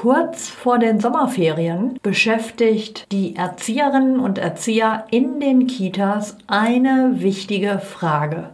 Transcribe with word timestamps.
Kurz 0.00 0.48
vor 0.48 0.78
den 0.78 1.00
Sommerferien 1.00 1.98
beschäftigt 2.04 3.04
die 3.10 3.34
Erzieherinnen 3.34 4.20
und 4.20 4.38
Erzieher 4.38 5.06
in 5.10 5.40
den 5.40 5.66
Kitas 5.66 6.38
eine 6.46 7.14
wichtige 7.16 7.80
Frage. 7.80 8.50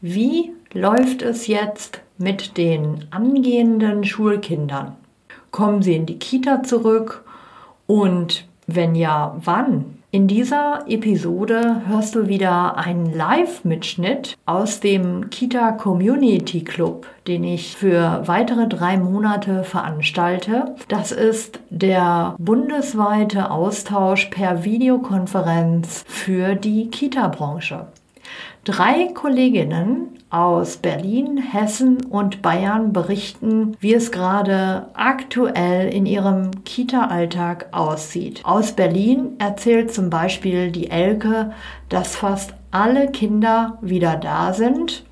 Wie 0.00 0.50
läuft 0.72 1.22
es 1.22 1.46
jetzt 1.46 2.00
mit 2.18 2.56
den 2.56 3.06
angehenden 3.12 4.02
Schulkindern? 4.02 4.96
Kommen 5.52 5.80
sie 5.80 5.94
in 5.94 6.06
die 6.06 6.18
Kita 6.18 6.64
zurück? 6.64 7.22
Und 7.86 8.44
wenn 8.66 8.96
ja, 8.96 9.36
wann? 9.44 10.02
In 10.14 10.28
dieser 10.28 10.84
Episode 10.86 11.82
hörst 11.88 12.14
du 12.14 12.28
wieder 12.28 12.76
einen 12.76 13.12
Live-Mitschnitt 13.12 14.36
aus 14.46 14.78
dem 14.78 15.28
Kita 15.28 15.72
Community 15.72 16.62
Club, 16.62 17.08
den 17.26 17.42
ich 17.42 17.76
für 17.76 18.22
weitere 18.24 18.68
drei 18.68 18.96
Monate 18.96 19.64
veranstalte. 19.64 20.76
Das 20.86 21.10
ist 21.10 21.58
der 21.68 22.36
bundesweite 22.38 23.50
Austausch 23.50 24.26
per 24.26 24.62
Videokonferenz 24.62 26.04
für 26.06 26.54
die 26.54 26.90
Kita-Branche. 26.90 27.88
Drei 28.62 29.08
Kolleginnen 29.14 30.13
aus 30.34 30.78
Berlin, 30.78 31.38
Hessen 31.38 32.04
und 32.06 32.42
Bayern 32.42 32.92
berichten, 32.92 33.76
wie 33.78 33.94
es 33.94 34.10
gerade 34.10 34.88
aktuell 34.94 35.94
in 35.94 36.06
ihrem 36.06 36.64
Kita-Alltag 36.64 37.68
aussieht. 37.70 38.40
Aus 38.44 38.72
Berlin 38.72 39.36
erzählt 39.38 39.94
zum 39.94 40.10
Beispiel 40.10 40.72
die 40.72 40.90
Elke, 40.90 41.52
dass 41.88 42.16
fast 42.16 42.54
alle 42.72 43.12
Kinder 43.12 43.78
wieder 43.80 44.16
da 44.16 44.52
sind 44.52 45.04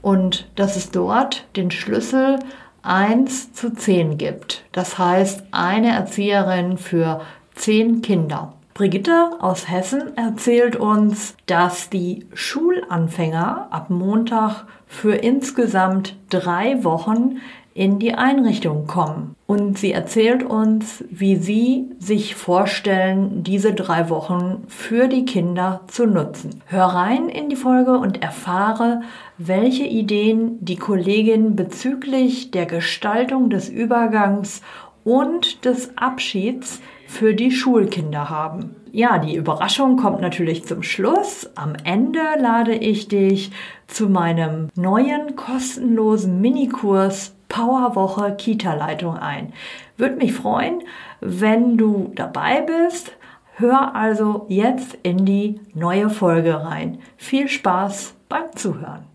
und 0.00 0.48
dass 0.54 0.76
es 0.76 0.92
dort 0.92 1.48
den 1.56 1.72
Schlüssel 1.72 2.38
1 2.82 3.54
zu 3.54 3.74
10 3.74 4.16
gibt. 4.16 4.64
Das 4.70 4.96
heißt, 4.96 5.42
eine 5.50 5.88
Erzieherin 5.88 6.78
für 6.78 7.20
10 7.56 8.00
Kinder. 8.00 8.54
Brigitte 8.78 9.30
aus 9.40 9.68
Hessen 9.68 10.16
erzählt 10.16 10.76
uns, 10.76 11.34
dass 11.46 11.90
die 11.90 12.26
Schulanfänger 12.32 13.66
ab 13.72 13.90
Montag 13.90 14.66
für 14.86 15.16
insgesamt 15.16 16.14
drei 16.30 16.84
Wochen 16.84 17.38
in 17.74 17.98
die 17.98 18.14
Einrichtung 18.14 18.86
kommen. 18.86 19.34
Und 19.48 19.78
sie 19.78 19.90
erzählt 19.90 20.44
uns, 20.44 21.02
wie 21.10 21.34
sie 21.34 21.90
sich 21.98 22.36
vorstellen, 22.36 23.42
diese 23.42 23.74
drei 23.74 24.10
Wochen 24.10 24.62
für 24.68 25.08
die 25.08 25.24
Kinder 25.24 25.80
zu 25.88 26.06
nutzen. 26.06 26.62
Hör 26.66 26.84
rein 26.84 27.28
in 27.28 27.48
die 27.48 27.56
Folge 27.56 27.98
und 27.98 28.22
erfahre, 28.22 29.00
welche 29.38 29.86
Ideen 29.86 30.64
die 30.64 30.76
Kollegin 30.76 31.56
bezüglich 31.56 32.52
der 32.52 32.66
Gestaltung 32.66 33.50
des 33.50 33.68
Übergangs 33.68 34.62
und 35.02 35.64
des 35.64 35.96
Abschieds 35.96 36.80
für 37.08 37.34
die 37.34 37.50
Schulkinder 37.50 38.28
haben. 38.28 38.76
Ja, 38.92 39.18
die 39.18 39.34
Überraschung 39.34 39.96
kommt 39.96 40.20
natürlich 40.20 40.66
zum 40.66 40.82
Schluss. 40.82 41.50
Am 41.56 41.74
Ende 41.82 42.20
lade 42.38 42.74
ich 42.74 43.08
dich 43.08 43.50
zu 43.86 44.08
meinem 44.08 44.68
neuen 44.76 45.34
kostenlosen 45.34 46.40
Minikurs 46.40 47.34
Powerwoche 47.48 48.36
Kita-Leitung 48.36 49.16
ein. 49.16 49.54
Würde 49.96 50.16
mich 50.16 50.34
freuen, 50.34 50.82
wenn 51.20 51.78
du 51.78 52.12
dabei 52.14 52.60
bist. 52.60 53.12
Hör 53.54 53.96
also 53.96 54.44
jetzt 54.48 54.98
in 55.02 55.24
die 55.24 55.60
neue 55.74 56.10
Folge 56.10 56.62
rein. 56.62 56.98
Viel 57.16 57.48
Spaß 57.48 58.14
beim 58.28 58.54
Zuhören. 58.54 59.06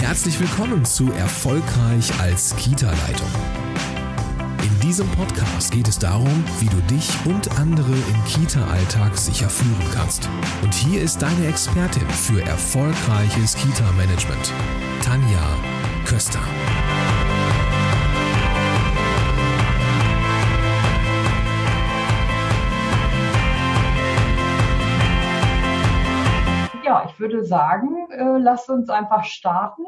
Herzlich 0.00 0.38
willkommen 0.40 0.84
zu 0.84 1.10
Erfolgreich 1.12 2.12
als 2.20 2.54
Kita-Leitung 2.56 3.55
diesem 4.80 5.06
Podcast 5.12 5.70
geht 5.70 5.86
es 5.86 5.98
darum, 5.98 6.44
wie 6.60 6.68
du 6.68 6.80
dich 6.82 7.10
und 7.26 7.58
andere 7.58 7.92
im 7.92 8.24
Kita-Alltag 8.24 9.16
sicher 9.16 9.48
führen 9.48 9.90
kannst. 9.94 10.28
Und 10.62 10.72
hier 10.74 11.02
ist 11.02 11.20
deine 11.20 11.46
Expertin 11.46 12.08
für 12.08 12.42
erfolgreiches 12.42 13.54
Kita-Management, 13.54 14.52
Tanja 15.04 15.42
Köster. 16.06 16.40
Ja, 26.84 27.04
ich 27.10 27.20
würde 27.20 27.44
sagen, 27.44 28.10
äh, 28.10 28.38
lasst 28.38 28.70
uns 28.70 28.88
einfach 28.88 29.24
starten 29.24 29.84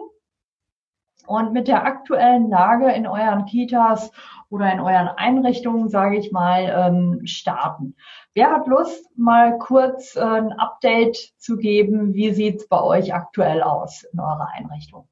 und 1.28 1.52
mit 1.52 1.68
der 1.68 1.84
aktuellen 1.84 2.48
Lage 2.48 2.90
in 2.90 3.06
euren 3.06 3.44
Kitas 3.44 4.10
oder 4.50 4.72
in 4.72 4.80
euren 4.80 5.08
Einrichtungen, 5.08 5.88
sage 5.88 6.18
ich 6.18 6.32
mal, 6.32 6.72
ähm, 6.74 7.26
starten. 7.26 7.94
Wer 8.34 8.50
hat 8.50 8.66
Lust, 8.66 9.04
mal 9.16 9.58
kurz 9.58 10.16
äh, 10.16 10.20
ein 10.20 10.52
Update 10.52 11.32
zu 11.38 11.56
geben? 11.56 12.14
Wie 12.14 12.32
sieht's 12.32 12.66
bei 12.68 12.80
euch 12.80 13.12
aktuell 13.12 13.62
aus 13.62 14.04
in 14.12 14.20
eurer 14.20 14.48
Einrichtung? 14.54 15.08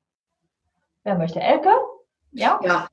Wer 1.05 1.17
möchte? 1.17 1.41
Elke? 1.41 1.71
Ja? 2.33 2.61
Ja. 2.63 2.89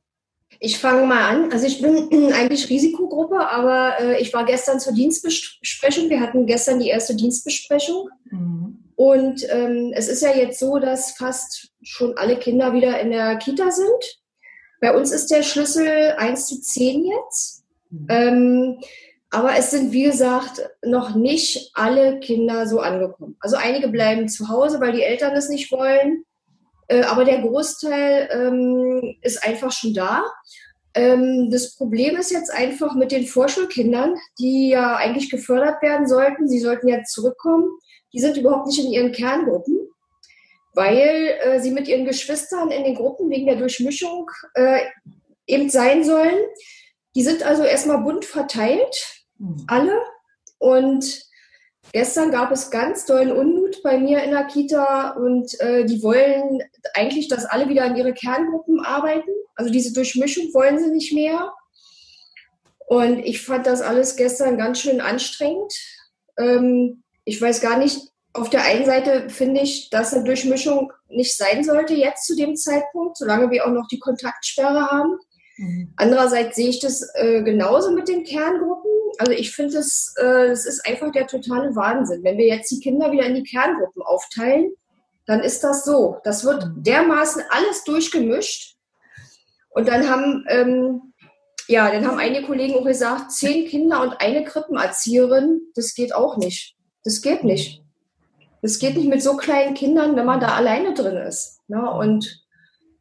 Ich 0.59 0.80
fange 0.80 1.06
mal 1.06 1.24
an. 1.24 1.52
Also 1.52 1.66
ich 1.66 1.81
bin 1.81 2.09
eigentlich 2.34 2.70
Risikogruppe, 2.70 3.50
aber 3.50 4.00
äh, 4.00 4.22
ich 4.22 4.34
war 4.34 4.46
gestern 4.46 4.80
zur 4.80 4.94
Dienstbesprechung. 4.94 6.10
Wir 6.10 6.22
hatten 6.22 6.46
gestern 6.46 6.80
die 6.80 6.90
erste 6.90 7.16
Dienstbesprechung. 7.16 8.10
Mhm. 8.25 8.84
Und 8.96 9.48
ähm, 9.50 9.92
es 9.96 10.08
ist 10.08 10.22
ja 10.22 10.36
jetzt 10.36 10.60
so, 10.60 10.78
dass 10.78 11.12
fast 11.18 11.72
schon 11.81 12.16
alle 12.18 12.38
Kinder 12.38 12.74
wieder 12.74 13.00
in 13.00 13.10
der 13.10 13.38
Kita 13.38 13.72
sind. 13.72 14.23
Bei 14.84 14.94
uns 14.94 15.14
ist 15.14 15.32
der 15.32 15.44
Schlüssel 15.44 16.14
1 16.18 16.46
zu 16.46 16.60
10 16.62 17.06
jetzt. 17.06 17.64
Mhm. 17.90 18.08
Ähm, 18.10 18.80
aber 19.30 19.56
es 19.58 19.72
sind, 19.72 19.94
wie 19.94 20.04
gesagt, 20.04 20.62
noch 20.86 21.16
nicht 21.16 21.72
alle 21.74 22.20
Kinder 22.20 22.68
so 22.68 22.82
angekommen. 22.82 23.38
Also 23.40 23.56
einige 23.56 23.88
bleiben 23.88 24.28
zu 24.28 24.50
Hause, 24.50 24.82
weil 24.82 24.92
die 24.92 25.04
Eltern 25.04 25.34
es 25.38 25.48
nicht 25.48 25.72
wollen. 25.72 26.26
Äh, 26.90 27.04
aber 27.04 27.24
der 27.24 27.42
Großteil 27.44 28.28
ähm, 28.30 29.16
ist 29.22 29.42
einfach 29.48 29.72
schon 29.72 29.94
da. 29.94 30.26
Ähm, 30.94 31.50
das 31.50 31.78
Problem 31.78 32.18
ist 32.18 32.32
jetzt 32.32 32.54
einfach 32.54 32.94
mit 32.94 33.14
den 33.14 33.26
Vorschulkindern, 33.26 34.16
die 34.38 34.68
ja 34.68 34.98
eigentlich 34.98 35.32
gefördert 35.32 35.82
werden 35.82 36.10
sollten. 36.10 36.50
Sie 36.50 36.60
sollten 36.60 36.90
ja 36.90 37.04
zurückkommen 37.04 37.70
die 38.14 38.20
sind 38.20 38.38
überhaupt 38.38 38.68
nicht 38.68 38.80
in 38.80 38.92
ihren 38.92 39.12
Kerngruppen, 39.12 39.90
weil 40.74 41.38
äh, 41.44 41.60
sie 41.60 41.72
mit 41.72 41.88
ihren 41.88 42.06
Geschwistern 42.06 42.72
in 42.72 42.84
den 42.84 42.96
Gruppen 42.96 43.30
wegen 43.30 43.46
der 43.46 43.56
Durchmischung 43.56 44.30
äh, 44.56 44.80
eben 45.48 45.70
sein 45.70 46.04
sollen. 46.04 46.38
Die 47.16 47.24
sind 47.24 47.44
also 47.44 47.64
erstmal 47.64 48.00
bunt 48.00 48.26
verteilt, 48.26 49.24
mhm. 49.38 49.64
alle. 49.68 50.02
Und 50.58 51.22
gestern 51.92 52.32
gab 52.32 52.52
es 52.52 52.72
ganz 52.72 53.06
dollen 53.06 53.32
Unmut 53.32 53.84
bei 53.84 53.98
mir 54.00 54.24
in 54.24 54.32
der 54.32 54.46
Kita 54.46 55.12
und 55.12 55.60
äh, 55.60 55.86
die 55.86 56.02
wollen 56.02 56.62
eigentlich, 56.94 57.28
dass 57.28 57.46
alle 57.46 57.70
wieder 57.70 57.86
in 57.86 57.96
ihre 57.96 58.14
Kerngruppen 58.14 58.80
arbeiten. 58.80 59.30
Also 59.56 59.72
diese 59.72 59.94
Durchmischung 59.94 60.54
wollen 60.54 60.80
sie 60.80 60.90
nicht 60.90 61.14
mehr. 61.14 61.54
Und 62.88 63.20
ich 63.20 63.42
fand 63.42 63.68
das 63.68 63.82
alles 63.82 64.16
gestern 64.16 64.58
ganz 64.58 64.80
schön 64.80 65.02
anstrengend. 65.02 65.74
Ähm, 66.38 67.04
ich 67.26 67.42
weiß 67.42 67.62
gar 67.62 67.78
nicht, 67.78 68.12
auf 68.34 68.50
der 68.50 68.64
einen 68.64 68.86
Seite 68.86 69.30
finde 69.30 69.62
ich, 69.62 69.90
dass 69.92 70.14
eine 70.14 70.24
Durchmischung 70.24 70.92
nicht 71.10 71.38
sein 71.38 71.64
sollte 71.64 71.94
jetzt 71.94 72.26
zu 72.26 72.36
dem 72.36 72.56
Zeitpunkt, 72.56 73.18
solange 73.18 73.52
wir 73.52 73.66
auch 73.66 73.72
noch 73.72 73.88
die 73.88 74.00
Kontaktsperre 74.00 74.88
haben. 74.90 75.18
Mhm. 75.58 75.94
Andererseits 75.98 76.56
sehe 76.56 76.70
ich 76.70 76.80
das 76.80 77.08
äh, 77.14 77.44
genauso 77.44 77.92
mit 77.92 78.08
den 78.08 78.24
Kerngruppen. 78.24 78.92
Also 79.20 79.32
ich 79.34 79.52
finde, 79.52 79.76
das, 79.76 80.16
äh, 80.18 80.48
das 80.48 80.66
ist 80.66 80.86
einfach 80.88 81.12
der 81.12 81.28
totale 81.28 81.76
Wahnsinn. 81.76 82.24
Wenn 82.24 82.40
wir 82.40 82.48
jetzt 82.48 82.72
die 82.72 82.80
Kinder 82.80 83.12
wieder 83.12 83.28
in 83.28 83.36
die 83.36 83.44
Kerngruppen 83.44 84.02
aufteilen, 84.02 84.74
dann 85.28 85.42
ist 85.42 85.64
das 85.64 85.86
so. 85.86 86.18
Das 86.24 86.44
wird 86.44 86.66
mhm. 86.66 86.84
dermaßen 86.84 87.44
alles 87.50 87.84
durchgemischt. 87.84 88.78
Und 89.70 89.88
dann 89.88 90.10
haben, 90.10 90.44
ähm, 90.50 91.14
ja, 91.68 91.92
dann 91.92 92.07
haben 92.07 92.18
einige 92.18 92.48
Kollegen 92.48 92.75
auch 92.75 92.86
gesagt, 92.86 93.31
zehn 93.31 93.68
Kinder 93.68 94.02
und 94.02 94.19
eine 94.19 94.44
Krippenerzieherin, 94.44 95.62
das 95.75 95.94
geht 95.94 96.16
auch 96.16 96.38
nicht. 96.38 96.75
Das 97.04 97.22
geht 97.22 97.44
nicht. 97.44 97.82
Das 98.63 98.80
geht 98.80 98.95
nicht 98.95 99.10
mit 99.10 99.21
so 99.21 99.36
kleinen 99.36 99.74
Kindern, 99.74 100.15
wenn 100.15 100.25
man 100.25 100.39
da 100.39 100.56
alleine 100.56 100.94
drin 100.94 101.18
ist. 101.18 101.60
Ne? 101.68 101.92
Und 101.92 102.44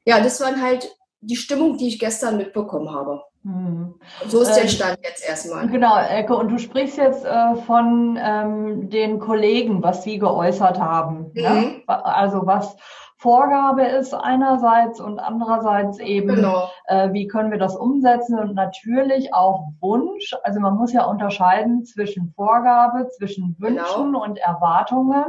ja, 0.05 0.20
das 0.20 0.41
war 0.41 0.61
halt 0.61 0.94
die 1.20 1.37
Stimmung, 1.37 1.79
die 1.79 1.87
ich 1.87 2.00
gestern 2.00 2.37
mitbekommen 2.37 2.93
habe. 2.93 3.23
Mhm. 3.44 3.94
So 4.26 4.43
ist 4.43 4.55
der 4.55 4.64
ähm, 4.64 4.69
Stand 4.69 4.99
jetzt 5.05 5.25
erstmal. 5.26 5.69
Genau, 5.69 5.97
Elke, 5.97 6.35
und 6.35 6.49
du 6.49 6.59
sprichst 6.59 6.99
jetzt 6.99 7.25
äh, 7.25 7.55
von 7.64 8.19
ähm, 8.20 8.91
den 8.91 9.20
Kollegen, 9.20 9.85
was 9.85 10.03
sie 10.03 10.19
geäußert 10.19 10.81
haben. 10.81 11.31
Ne? 11.35 11.50
Mhm. 11.50 11.82
Ne? 11.87 12.05
Also 12.05 12.43
was 12.44 12.76
Vorgabe 13.23 13.85
ist 13.85 14.15
einerseits 14.15 15.00
und 15.00 15.20
andererseits 15.20 16.00
eben, 16.00 16.35
genau. 16.35 16.69
äh, 16.87 17.12
wie 17.12 17.29
können 17.29 17.53
wir 17.53 17.58
das 17.58 17.76
umsetzen 17.76 18.37
und 18.37 18.55
natürlich 18.55 19.32
auch 19.32 19.69
Wunsch. 19.81 20.35
Also 20.43 20.58
man 20.58 20.76
muss 20.76 20.93
ja 20.93 21.05
unterscheiden 21.05 21.85
zwischen 21.85 22.32
Vorgabe, 22.35 23.06
zwischen 23.17 23.55
Wünschen 23.61 24.06
genau. 24.06 24.25
und 24.25 24.38
Erwartungen. 24.38 25.26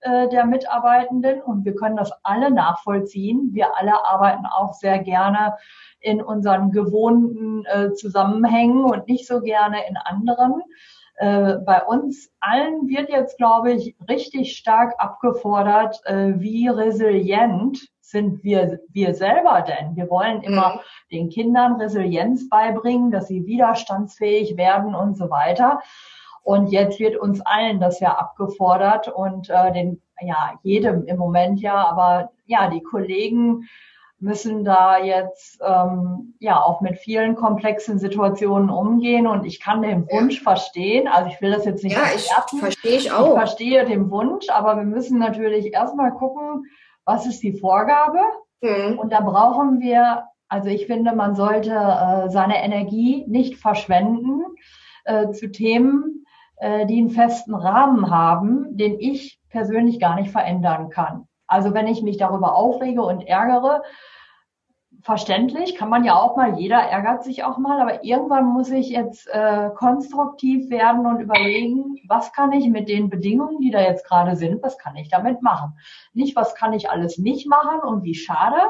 Äh, 0.00 0.28
der 0.28 0.46
Mitarbeitenden 0.46 1.42
und 1.42 1.64
wir 1.64 1.74
können 1.74 1.96
das 1.96 2.12
alle 2.22 2.50
nachvollziehen. 2.50 3.50
Wir 3.52 3.76
alle 3.76 4.04
arbeiten 4.06 4.46
auch 4.46 4.74
sehr 4.74 4.98
gerne 5.00 5.56
in 6.00 6.22
unseren 6.22 6.70
gewohnten 6.72 7.64
äh, 7.66 7.92
Zusammenhängen 7.92 8.84
und 8.84 9.08
nicht 9.08 9.26
so 9.26 9.40
gerne 9.40 9.86
in 9.88 9.96
anderen. 9.96 10.62
Äh, 11.16 11.58
bei 11.66 11.84
uns 11.84 12.30
allen 12.40 12.88
wird 12.88 13.10
jetzt, 13.10 13.36
glaube 13.36 13.72
ich, 13.72 13.94
richtig 14.08 14.56
stark 14.56 14.94
abgefordert, 14.96 16.00
äh, 16.06 16.32
wie 16.36 16.68
resilient 16.68 17.78
sind 18.00 18.42
wir, 18.42 18.80
wir 18.92 19.14
selber 19.14 19.62
denn? 19.62 19.96
Wir 19.96 20.08
wollen 20.08 20.42
immer 20.42 20.74
mhm. 20.74 20.80
den 21.12 21.28
Kindern 21.28 21.80
Resilienz 21.80 22.48
beibringen, 22.48 23.10
dass 23.10 23.28
sie 23.28 23.46
widerstandsfähig 23.46 24.56
werden 24.56 24.94
und 24.94 25.16
so 25.16 25.30
weiter. 25.30 25.80
Und 26.42 26.68
jetzt 26.68 26.98
wird 26.98 27.16
uns 27.16 27.40
allen 27.42 27.80
das 27.80 28.00
ja 28.00 28.16
abgefordert 28.16 29.08
und 29.08 29.50
äh, 29.50 29.72
den, 29.72 30.00
ja, 30.20 30.58
jedem 30.62 31.06
im 31.06 31.16
Moment 31.16 31.60
ja, 31.60 31.74
aber 31.74 32.30
ja, 32.46 32.68
die 32.68 32.82
Kollegen 32.82 33.68
müssen 34.20 34.64
da 34.64 34.98
jetzt 35.02 35.58
ähm, 35.66 36.34
ja 36.40 36.62
auch 36.62 36.82
mit 36.82 36.98
vielen 36.98 37.34
komplexen 37.34 37.98
Situationen 37.98 38.68
umgehen 38.68 39.26
und 39.26 39.46
ich 39.46 39.60
kann 39.60 39.80
den 39.80 40.06
Wunsch 40.10 40.36
ja. 40.36 40.42
verstehen. 40.42 41.08
Also 41.08 41.30
ich 41.30 41.40
will 41.40 41.50
das 41.50 41.64
jetzt 41.64 41.82
nicht 41.82 41.96
ja, 41.96 42.02
ich 42.14 42.30
verstehe 42.58 42.96
ich 42.96 43.12
auch. 43.12 43.28
Ich 43.28 43.34
verstehe 43.34 43.84
den 43.86 44.10
Wunsch, 44.10 44.48
aber 44.50 44.76
wir 44.76 44.84
müssen 44.84 45.18
natürlich 45.18 45.72
erstmal 45.72 46.12
gucken, 46.12 46.66
was 47.06 47.26
ist 47.26 47.42
die 47.42 47.58
Vorgabe 47.58 48.20
mhm. 48.60 48.98
und 48.98 49.10
da 49.10 49.20
brauchen 49.20 49.80
wir, 49.80 50.24
also 50.48 50.68
ich 50.68 50.86
finde, 50.86 51.14
man 51.14 51.34
sollte 51.34 51.70
äh, 51.70 52.28
seine 52.28 52.62
Energie 52.62 53.24
nicht 53.26 53.56
verschwenden 53.56 54.42
äh, 55.04 55.30
zu 55.30 55.50
Themen, 55.50 56.19
äh, 56.60 56.86
die 56.86 56.98
einen 56.98 57.10
festen 57.10 57.54
Rahmen 57.54 58.10
haben, 58.10 58.76
den 58.76 58.98
ich 59.00 59.40
persönlich 59.48 59.98
gar 59.98 60.14
nicht 60.14 60.30
verändern 60.30 60.90
kann. 60.90 61.26
Also 61.46 61.74
wenn 61.74 61.88
ich 61.88 62.02
mich 62.02 62.16
darüber 62.16 62.54
aufrege 62.54 63.02
und 63.02 63.26
ärgere, 63.26 63.82
verständlich, 65.02 65.74
kann 65.76 65.88
man 65.88 66.04
ja 66.04 66.14
auch 66.14 66.36
mal, 66.36 66.58
jeder 66.58 66.78
ärgert 66.78 67.24
sich 67.24 67.44
auch 67.44 67.58
mal, 67.58 67.80
aber 67.80 68.04
irgendwann 68.04 68.44
muss 68.44 68.70
ich 68.70 68.90
jetzt 68.90 69.26
äh, 69.28 69.70
konstruktiv 69.74 70.68
werden 70.68 71.06
und 71.06 71.20
überlegen, 71.20 71.96
was 72.06 72.32
kann 72.32 72.52
ich 72.52 72.68
mit 72.68 72.88
den 72.88 73.08
Bedingungen, 73.08 73.60
die 73.60 73.70
da 73.70 73.80
jetzt 73.80 74.06
gerade 74.06 74.36
sind, 74.36 74.62
was 74.62 74.78
kann 74.78 74.96
ich 74.96 75.08
damit 75.08 75.42
machen? 75.42 75.78
Nicht, 76.12 76.36
was 76.36 76.54
kann 76.54 76.72
ich 76.72 76.90
alles 76.90 77.18
nicht 77.18 77.48
machen 77.48 77.80
und 77.80 78.04
wie 78.04 78.14
schade, 78.14 78.60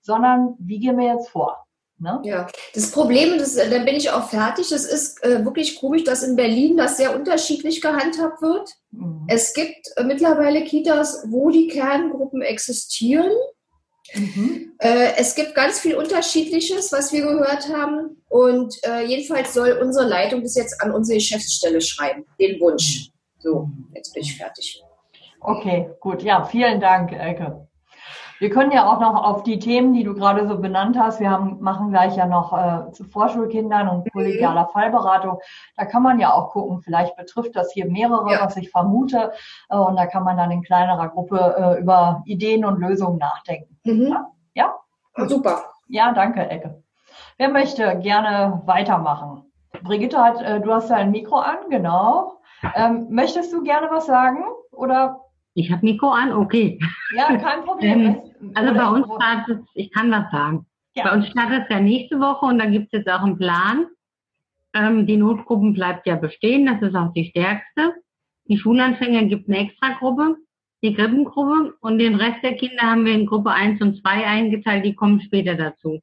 sondern 0.00 0.56
wie 0.58 0.80
gehen 0.80 0.98
wir 0.98 1.06
jetzt 1.06 1.30
vor? 1.30 1.65
Ne? 1.98 2.20
Ja, 2.24 2.46
das 2.74 2.90
Problem, 2.90 3.38
das, 3.38 3.54
da 3.54 3.78
bin 3.78 3.96
ich 3.96 4.10
auch 4.10 4.28
fertig, 4.28 4.68
das 4.68 4.84
ist 4.84 5.24
äh, 5.24 5.44
wirklich 5.44 5.80
komisch, 5.80 6.04
dass 6.04 6.22
in 6.22 6.36
Berlin 6.36 6.76
das 6.76 6.98
sehr 6.98 7.16
unterschiedlich 7.16 7.80
gehandhabt 7.80 8.42
wird. 8.42 8.70
Mhm. 8.90 9.24
Es 9.28 9.54
gibt 9.54 9.88
äh, 9.96 10.04
mittlerweile 10.04 10.64
Kitas, 10.64 11.24
wo 11.28 11.50
die 11.50 11.68
Kerngruppen 11.68 12.42
existieren 12.42 13.32
Mhm. 14.14 14.74
Äh, 14.78 15.14
es 15.16 15.34
gibt 15.34 15.54
ganz 15.54 15.80
viel 15.80 15.96
Unterschiedliches, 15.96 16.92
was 16.92 17.12
wir 17.12 17.22
gehört 17.22 17.68
haben. 17.72 18.22
Und 18.28 18.74
äh, 18.86 19.04
jedenfalls 19.04 19.54
soll 19.54 19.72
unsere 19.82 20.06
Leitung 20.06 20.42
das 20.42 20.54
jetzt 20.54 20.80
an 20.82 20.92
unsere 20.92 21.18
Geschäftsstelle 21.18 21.80
schreiben, 21.80 22.24
den 22.38 22.60
Wunsch. 22.60 23.10
So, 23.38 23.70
jetzt 23.94 24.12
bin 24.12 24.22
ich 24.22 24.36
fertig. 24.36 24.82
Okay, 25.40 25.90
gut. 26.00 26.22
Ja, 26.22 26.44
vielen 26.44 26.80
Dank, 26.80 27.12
Elke. 27.12 27.65
Wir 28.38 28.50
können 28.50 28.70
ja 28.70 28.86
auch 28.86 29.00
noch 29.00 29.22
auf 29.22 29.42
die 29.42 29.58
Themen, 29.58 29.94
die 29.94 30.04
du 30.04 30.14
gerade 30.14 30.46
so 30.46 30.58
benannt 30.58 30.98
hast, 30.98 31.20
wir 31.20 31.30
haben, 31.30 31.60
machen 31.60 31.90
gleich 31.90 32.16
ja 32.16 32.26
noch 32.26 32.52
äh, 32.52 32.92
zu 32.92 33.04
Vorschulkindern 33.04 33.88
und 33.88 34.04
mhm. 34.04 34.10
kollegialer. 34.10 34.68
Fallberatung. 34.72 35.38
Da 35.76 35.84
kann 35.84 36.02
man 36.02 36.18
ja 36.18 36.32
auch 36.32 36.50
gucken, 36.50 36.80
vielleicht 36.82 37.16
betrifft 37.16 37.56
das 37.56 37.72
hier 37.72 37.86
mehrere, 37.86 38.32
ja. 38.32 38.44
was 38.44 38.56
ich 38.56 38.70
vermute. 38.70 39.32
Äh, 39.70 39.76
und 39.76 39.96
da 39.96 40.06
kann 40.06 40.24
man 40.24 40.36
dann 40.36 40.50
in 40.50 40.62
kleinerer 40.62 41.08
Gruppe 41.08 41.56
äh, 41.58 41.80
über 41.80 42.22
Ideen 42.26 42.64
und 42.64 42.80
Lösungen 42.80 43.18
nachdenken. 43.18 43.78
Mhm. 43.84 44.08
Ja? 44.54 44.74
ja? 45.16 45.26
Super. 45.26 45.62
Ja, 45.88 46.12
danke, 46.12 46.48
Ecke. 46.48 46.82
Wer 47.38 47.48
möchte 47.48 47.98
gerne 47.98 48.62
weitermachen? 48.66 49.44
Brigitte 49.82 50.22
hat, 50.22 50.40
äh, 50.42 50.60
du 50.60 50.72
hast 50.72 50.90
dein 50.90 51.10
Mikro 51.10 51.36
an, 51.36 51.58
genau. 51.70 52.38
Ähm, 52.74 53.06
möchtest 53.10 53.52
du 53.52 53.62
gerne 53.62 53.88
was 53.90 54.06
sagen? 54.06 54.44
Oder 54.72 55.20
ich 55.56 55.72
habe 55.72 55.86
Mikro 55.86 56.10
an, 56.10 56.32
okay. 56.32 56.78
Ja, 57.14 57.34
kein 57.38 57.64
Problem. 57.64 58.00
ähm, 58.00 58.52
also 58.54 58.74
bei 58.74 58.88
uns 58.88 59.06
startet, 59.06 59.64
ich 59.74 59.90
kann 59.90 60.10
was 60.10 60.30
sagen. 60.30 60.66
Ja. 60.94 61.04
Bei 61.04 61.14
uns 61.14 61.28
startet 61.28 61.64
es 61.64 61.70
ja 61.70 61.80
nächste 61.80 62.20
Woche 62.20 62.44
und 62.44 62.58
da 62.58 62.66
gibt 62.66 62.92
es 62.92 62.98
jetzt 62.98 63.08
auch 63.08 63.22
einen 63.22 63.38
Plan. 63.38 63.86
Ähm, 64.74 65.06
die 65.06 65.16
Notgruppen 65.16 65.72
bleibt 65.72 66.06
ja 66.06 66.16
bestehen, 66.16 66.66
das 66.66 66.82
ist 66.82 66.94
auch 66.94 67.10
die 67.14 67.30
stärkste. 67.30 67.94
Die 68.48 68.58
Schulanfänger 68.58 69.24
gibt 69.24 69.48
eine 69.48 69.60
Extragruppe, 69.60 70.36
die 70.82 70.94
Krippengruppe 70.94 71.74
und 71.80 71.98
den 71.98 72.16
Rest 72.16 72.42
der 72.42 72.56
Kinder 72.56 72.82
haben 72.82 73.06
wir 73.06 73.14
in 73.14 73.24
Gruppe 73.24 73.50
1 73.50 73.80
und 73.80 73.96
2 74.02 74.26
eingeteilt, 74.26 74.84
die 74.84 74.94
kommen 74.94 75.22
später 75.22 75.54
dazu. 75.54 76.00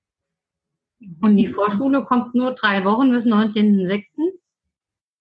Und 1.22 1.38
die 1.38 1.50
Vorschule 1.50 2.06
kommt 2.06 2.34
nur 2.34 2.56
drei 2.56 2.84
Wochen 2.86 3.12
bis 3.12 3.24
19.06. 3.24 4.04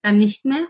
Dann 0.01 0.17
nicht 0.17 0.43
mehr. 0.43 0.67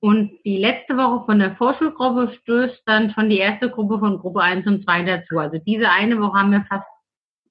Und 0.00 0.30
die 0.44 0.58
letzte 0.58 0.96
Woche 0.96 1.24
von 1.24 1.38
der 1.38 1.56
Vorschulgruppe 1.56 2.32
stößt 2.40 2.82
dann 2.86 3.10
schon 3.10 3.30
die 3.30 3.38
erste 3.38 3.70
Gruppe 3.70 3.98
von 3.98 4.18
Gruppe 4.18 4.42
1 4.42 4.66
und 4.66 4.84
2 4.84 5.02
dazu. 5.04 5.38
Also 5.38 5.58
diese 5.58 5.90
eine 5.90 6.20
Woche 6.20 6.38
haben 6.38 6.52
wir 6.52 6.64
fast 6.68 6.86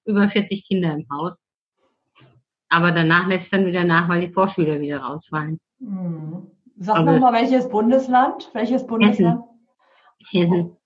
über 0.06 0.30
40 0.30 0.68
Kinder 0.68 0.94
im 0.94 1.06
Haus. 1.12 1.34
Aber 2.70 2.92
danach 2.92 3.28
lässt 3.28 3.52
dann 3.52 3.66
wieder 3.66 3.84
nach, 3.84 4.08
weil 4.10 4.22
die 4.22 4.34
Vorschüler 4.34 4.80
wieder 4.80 5.00
rausfallen. 5.00 5.60
Hm. 5.80 6.52
Sag 6.78 6.98
also, 6.98 7.20
mal, 7.20 7.34
welches 7.34 7.70
Bundesland? 7.70 8.50
Welches 8.54 8.86
Bundesland? 8.86 9.44
Hessen. 10.30 10.52
Hessen. 10.52 10.78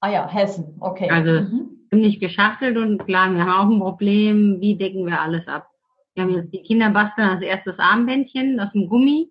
Ah 0.00 0.10
ja, 0.10 0.28
Hessen, 0.28 0.76
okay. 0.80 1.08
Also 1.10 1.42
mhm. 1.42 1.70
ziemlich 1.90 2.20
geschachtelt 2.20 2.76
und 2.76 3.04
klar, 3.06 3.32
wir 3.32 3.44
haben 3.44 3.50
auch 3.50 3.74
ein 3.74 3.80
Problem, 3.80 4.60
wie 4.60 4.76
decken 4.76 5.06
wir 5.06 5.20
alles 5.20 5.46
ab. 5.48 5.68
Wir 6.14 6.24
haben 6.24 6.34
jetzt 6.34 6.52
die 6.52 6.62
Kinder 6.62 6.90
basteln 6.90 7.28
als 7.28 7.42
erstes 7.42 7.78
Armbändchen 7.78 8.58
aus 8.60 8.72
dem 8.72 8.88
Gummi 8.88 9.30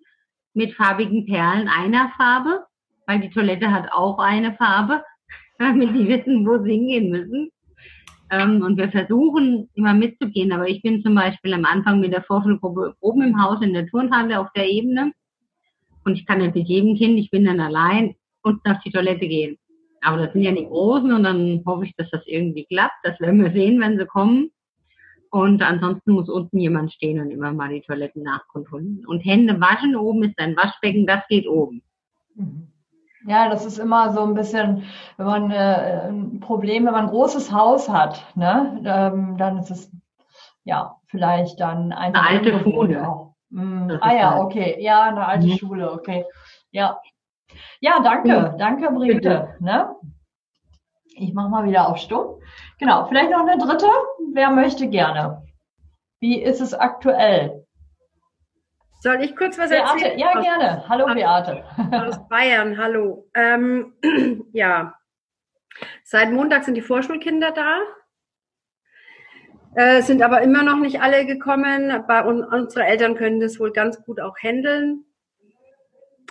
mit 0.56 0.74
farbigen 0.74 1.26
Perlen 1.26 1.68
einer 1.68 2.10
Farbe, 2.16 2.64
weil 3.06 3.20
die 3.20 3.30
Toilette 3.30 3.70
hat 3.70 3.92
auch 3.92 4.18
eine 4.18 4.54
Farbe, 4.54 5.02
damit 5.58 5.94
die 5.94 6.08
wissen, 6.08 6.46
wo 6.46 6.62
sie 6.64 6.72
hingehen 6.72 7.10
müssen. 7.10 7.50
Ähm, 8.30 8.62
und 8.62 8.76
wir 8.76 8.90
versuchen 8.90 9.68
immer 9.74 9.94
mitzugehen, 9.94 10.50
aber 10.52 10.68
ich 10.68 10.82
bin 10.82 11.02
zum 11.02 11.14
Beispiel 11.14 11.54
am 11.54 11.64
Anfang 11.64 12.00
mit 12.00 12.12
der 12.12 12.24
Vorschulgruppe 12.24 12.94
oben 13.00 13.22
im 13.22 13.40
Haus 13.40 13.62
in 13.62 13.72
der 13.72 13.86
Turnhalle 13.86 14.40
auf 14.40 14.48
der 14.56 14.68
Ebene 14.68 15.12
und 16.04 16.14
ich 16.14 16.24
kann 16.24 16.38
nicht 16.38 16.54
mit 16.54 16.68
jedem 16.68 16.96
Kind, 16.96 17.18
ich 17.18 17.30
bin 17.30 17.44
dann 17.44 17.60
allein 17.60 18.14
unten 18.42 18.70
auf 18.70 18.78
die 18.84 18.90
Toilette 18.90 19.26
gehen. 19.28 19.58
Aber 20.02 20.18
das 20.18 20.32
sind 20.32 20.42
ja 20.42 20.52
die 20.52 20.64
Großen 20.64 21.12
und 21.12 21.24
dann 21.24 21.62
hoffe 21.66 21.84
ich, 21.84 21.94
dass 21.96 22.08
das 22.10 22.22
irgendwie 22.26 22.64
klappt. 22.64 22.94
Das 23.02 23.18
werden 23.20 23.42
wir 23.42 23.50
sehen, 23.50 23.80
wenn 23.80 23.98
sie 23.98 24.06
kommen. 24.06 24.50
Und 25.30 25.62
ansonsten 25.62 26.12
muss 26.12 26.28
unten 26.28 26.58
jemand 26.58 26.92
stehen 26.92 27.20
und 27.20 27.30
immer 27.30 27.52
mal 27.52 27.68
die 27.68 27.82
Toiletten 27.82 28.22
nachkontrollieren. 28.22 29.06
Und 29.06 29.20
Hände 29.20 29.60
waschen, 29.60 29.96
oben 29.96 30.24
ist 30.24 30.38
ein 30.38 30.56
Waschbecken, 30.56 31.06
das 31.06 31.26
geht 31.28 31.48
oben. 31.48 31.82
Mhm. 32.34 32.68
Ja, 33.26 33.48
das 33.48 33.66
ist 33.66 33.78
immer 33.78 34.12
so 34.12 34.22
ein 34.22 34.34
bisschen, 34.34 34.84
wenn 35.16 35.26
man 35.26 35.50
äh, 35.50 36.08
ein 36.08 36.38
Problem, 36.38 36.86
wenn 36.86 36.92
man 36.92 37.06
ein 37.06 37.10
großes 37.10 37.50
Haus 37.50 37.88
hat, 37.88 38.24
ne, 38.36 38.80
ähm, 38.84 39.36
dann 39.36 39.58
ist 39.58 39.70
es 39.70 39.90
ja 40.62 40.96
vielleicht 41.06 41.58
dann 41.58 41.92
eine 41.92 42.20
alte 42.22 42.60
Schule. 42.60 43.32
Mhm. 43.50 43.98
Ah 44.00 44.14
ja, 44.14 44.30
halt 44.30 44.42
okay, 44.42 44.76
ja, 44.80 45.02
eine 45.02 45.26
alte 45.26 45.48
mhm. 45.48 45.56
Schule, 45.56 45.90
okay, 45.90 46.24
ja, 46.70 47.00
ja, 47.80 48.00
danke, 48.02 48.54
danke 48.58 48.90
Brigitte. 48.92 49.56
Ne? 49.60 49.88
Ich 51.14 51.32
mache 51.32 51.48
mal 51.48 51.64
wieder 51.64 51.88
auf 51.88 51.96
Stumm. 51.98 52.40
Genau, 52.78 53.06
vielleicht 53.06 53.30
noch 53.30 53.46
eine 53.46 53.58
dritte. 53.58 53.88
Wer 54.32 54.50
möchte 54.50 54.88
gerne? 54.88 55.42
Wie 56.20 56.42
ist 56.42 56.60
es 56.60 56.74
aktuell? 56.74 57.66
Soll 59.00 59.22
ich 59.22 59.36
kurz 59.36 59.58
was 59.58 59.70
Beate, 59.70 60.04
erzählen? 60.04 60.18
Ja, 60.18 60.40
gerne. 60.40 60.88
Hallo, 60.88 61.06
Beate. 61.06 61.64
Aus 61.92 62.28
Bayern, 62.28 62.76
hallo. 62.76 63.28
Ähm, 63.34 63.94
ja, 64.52 64.94
seit 66.04 66.32
Montag 66.32 66.64
sind 66.64 66.74
die 66.74 66.82
Vorschulkinder 66.82 67.52
da. 67.52 67.80
Äh, 69.74 70.02
sind 70.02 70.22
aber 70.22 70.42
immer 70.42 70.62
noch 70.62 70.78
nicht 70.78 71.00
alle 71.00 71.26
gekommen. 71.26 72.04
Bei 72.08 72.24
un 72.24 72.42
unsere 72.42 72.86
Eltern 72.86 73.14
können 73.14 73.40
das 73.40 73.60
wohl 73.60 73.72
ganz 73.72 74.02
gut 74.04 74.20
auch 74.20 74.36
handeln. 74.42 75.04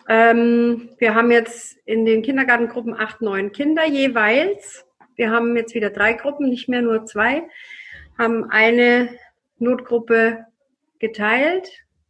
Ähm, 0.07 0.89
wir 0.97 1.15
haben 1.15 1.31
jetzt 1.31 1.77
in 1.85 2.05
den 2.05 2.21
Kindergartengruppen 2.21 2.95
acht, 2.99 3.21
neun 3.21 3.51
Kinder 3.51 3.85
jeweils. 3.85 4.84
Wir 5.15 5.31
haben 5.31 5.55
jetzt 5.55 5.73
wieder 5.75 5.89
drei 5.89 6.13
Gruppen, 6.13 6.49
nicht 6.49 6.69
mehr 6.69 6.81
nur 6.81 7.05
zwei, 7.05 7.43
haben 8.17 8.49
eine 8.49 9.09
Notgruppe 9.59 10.45
geteilt 10.99 11.69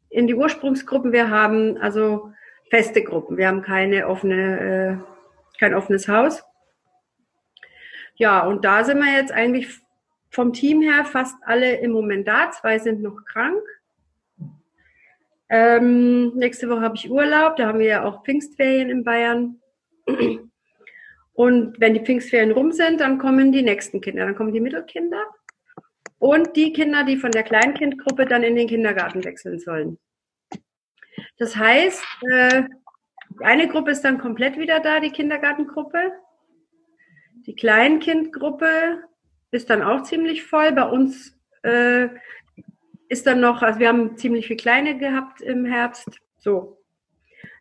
in 0.10 0.28
die 0.28 0.36
Ursprungsgruppen. 0.36 1.12
Wir 1.12 1.30
haben 1.30 1.78
also 1.78 2.32
feste 2.70 3.04
Gruppen. 3.04 3.38
Wir 3.38 3.48
haben 3.48 3.62
keine 3.62 4.08
offene, 4.08 5.02
äh, 5.02 5.60
kein 5.60 5.74
offenes 5.74 6.08
Haus. 6.08 6.44
Ja, 8.16 8.46
und 8.46 8.64
da 8.64 8.84
sind 8.84 9.00
wir 9.00 9.14
jetzt 9.14 9.32
eigentlich 9.32 9.68
vom 10.30 10.54
Team 10.54 10.82
her 10.82 11.06
fast 11.06 11.36
alle 11.46 11.78
im 11.78 11.92
Moment 11.92 12.28
da. 12.28 12.52
Zwei 12.52 12.80
sind 12.80 13.02
noch 13.02 13.26
krank. 13.26 13.62
Ähm, 15.50 16.34
nächste 16.36 16.70
Woche 16.70 16.82
habe 16.82 16.96
ich 16.96 17.12
Urlaub, 17.12 17.56
da 17.56 17.68
haben 17.68 17.80
wir 17.80 17.86
ja 17.86 18.04
auch 18.04 18.24
Pfingstferien 18.24 18.90
in 18.90 19.04
Bayern. 19.04 19.62
Und 21.36 21.80
wenn 21.80 21.94
die 21.94 22.00
Pfingstferien 22.00 22.52
rum 22.52 22.72
sind, 22.72 23.02
dann 23.02 23.18
kommen 23.18 23.52
die 23.52 23.62
nächsten 23.62 24.02
Kinder. 24.02 24.26
Dann 24.26 24.36
kommen 24.36 24.54
die 24.54 24.62
Mittelkinder 24.62 25.24
und 26.18 26.56
die 26.56 26.74
Kinder, 26.74 27.04
die 27.04 27.18
von 27.18 27.32
der 27.32 27.44
Kleinkindgruppe 27.44 28.26
dann 28.26 28.44
in 28.44 28.56
den 28.56 28.68
Kindergarten 28.68 29.24
wechseln 29.24 29.60
sollen. 29.60 30.00
Das 31.38 31.56
heißt, 31.56 32.04
äh, 32.32 32.64
eine 33.42 33.68
Gruppe 33.68 33.92
ist 33.92 34.02
dann 34.02 34.18
komplett 34.18 34.58
wieder 34.58 34.80
da, 34.80 35.02
die 35.02 35.12
Kindergartengruppe. 35.12 36.14
Die 37.46 37.56
Kleinkindgruppe 37.56 39.04
ist 39.52 39.70
dann 39.70 39.84
auch 39.84 40.04
ziemlich 40.04 40.44
voll. 40.44 40.72
Bei 40.72 40.88
uns 40.88 41.38
äh, 41.64 42.08
ist 43.10 43.28
dann 43.28 43.42
noch, 43.42 43.62
also 43.62 43.80
wir 43.80 43.90
haben 43.90 44.18
ziemlich 44.18 44.48
viele 44.48 44.58
kleine 44.58 44.98
gehabt 44.98 45.42
im 45.42 45.66
Herbst. 45.66 46.08
So. 46.38 46.82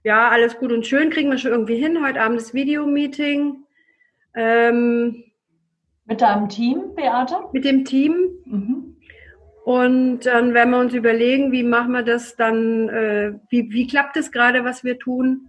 Ja, 0.04 0.28
alles 0.28 0.58
gut 0.58 0.70
und 0.70 0.86
schön, 0.86 1.10
kriegen 1.10 1.30
wir 1.30 1.38
schon 1.38 1.50
irgendwie 1.50 1.76
hin. 1.76 2.04
Heute 2.04 2.20
Abend 2.20 2.38
das 2.38 2.54
Videomeeting. 2.54 3.63
Ähm, 4.34 5.24
mit 6.06 6.20
deinem 6.20 6.48
Team, 6.48 6.94
Beate? 6.94 7.36
Mit 7.52 7.64
dem 7.64 7.84
Team. 7.84 8.14
Mhm. 8.44 8.96
Und 9.64 10.26
dann 10.26 10.52
werden 10.52 10.70
wir 10.70 10.78
uns 10.78 10.92
überlegen, 10.92 11.50
wie 11.50 11.62
machen 11.62 11.92
wir 11.92 12.02
das 12.02 12.36
dann, 12.36 12.88
äh, 12.90 13.32
wie, 13.48 13.70
wie 13.72 13.86
klappt 13.86 14.16
es 14.18 14.30
gerade, 14.30 14.64
was 14.64 14.84
wir 14.84 14.98
tun? 14.98 15.48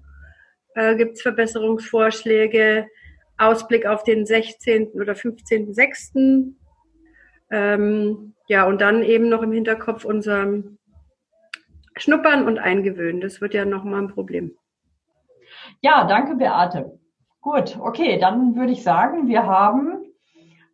Äh, 0.73 0.95
Gibt 0.95 1.17
es 1.17 1.21
Verbesserungsvorschläge? 1.21 2.87
Ausblick 3.37 3.85
auf 3.85 4.03
den 4.03 4.25
16. 4.25 4.93
oder 4.93 5.13
15.06. 5.13 6.53
Ähm, 7.51 8.33
ja, 8.47 8.65
und 8.65 8.79
dann 8.79 9.03
eben 9.03 9.27
noch 9.27 9.41
im 9.41 9.51
Hinterkopf 9.51 10.05
unser 10.05 10.63
Schnuppern 11.97 12.47
und 12.47 12.59
Eingewöhnen. 12.59 13.19
Das 13.21 13.41
wird 13.41 13.53
ja 13.53 13.65
nochmal 13.65 14.03
ein 14.03 14.07
Problem. 14.07 14.55
Ja, 15.81 16.05
danke, 16.05 16.35
Beate. 16.35 16.97
Gut, 17.45 17.77
okay, 17.79 18.17
dann 18.17 18.55
würde 18.55 18.71
ich 18.71 18.81
sagen, 18.81 19.27
wir 19.27 19.45
haben 19.45 20.03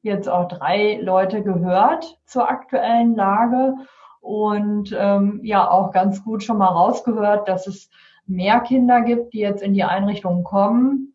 jetzt 0.03 0.29
auch 0.29 0.47
drei 0.47 1.01
Leute 1.01 1.43
gehört 1.43 2.17
zur 2.25 2.49
aktuellen 2.49 3.13
Lage 3.13 3.75
und 4.21 4.95
ähm, 4.97 5.41
ja 5.43 5.69
auch 5.69 5.91
ganz 5.91 6.23
gut 6.23 6.43
schon 6.43 6.59
mal 6.59 6.69
rausgehört, 6.69 7.49
dass 7.49 7.67
es 7.67 7.89
mehr 8.25 8.61
Kinder 8.61 9.01
gibt, 9.01 9.33
die 9.33 9.39
jetzt 9.39 9.61
in 9.61 9.73
die 9.73 9.83
Einrichtungen 9.83 10.45
kommen 10.45 11.13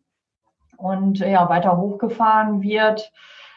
und 0.77 1.17
ja 1.17 1.49
weiter 1.49 1.75
hochgefahren 1.75 2.61
wird. 2.61 3.11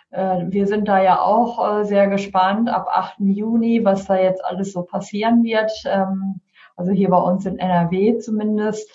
Äh, 0.08 0.46
wir 0.48 0.66
sind 0.66 0.88
da 0.88 1.02
ja 1.02 1.20
auch 1.20 1.80
äh, 1.80 1.84
sehr 1.84 2.08
gespannt 2.08 2.70
ab 2.70 2.88
8. 2.90 3.16
Juni, 3.18 3.84
was 3.84 4.06
da 4.06 4.16
jetzt 4.16 4.42
alles 4.42 4.72
so 4.72 4.84
passieren 4.84 5.44
wird. 5.44 5.70
Ähm, 5.84 6.40
also 6.78 6.92
hier 6.92 7.10
bei 7.10 7.18
uns 7.18 7.44
in 7.44 7.58
NRW 7.58 8.16
zumindest. 8.20 8.90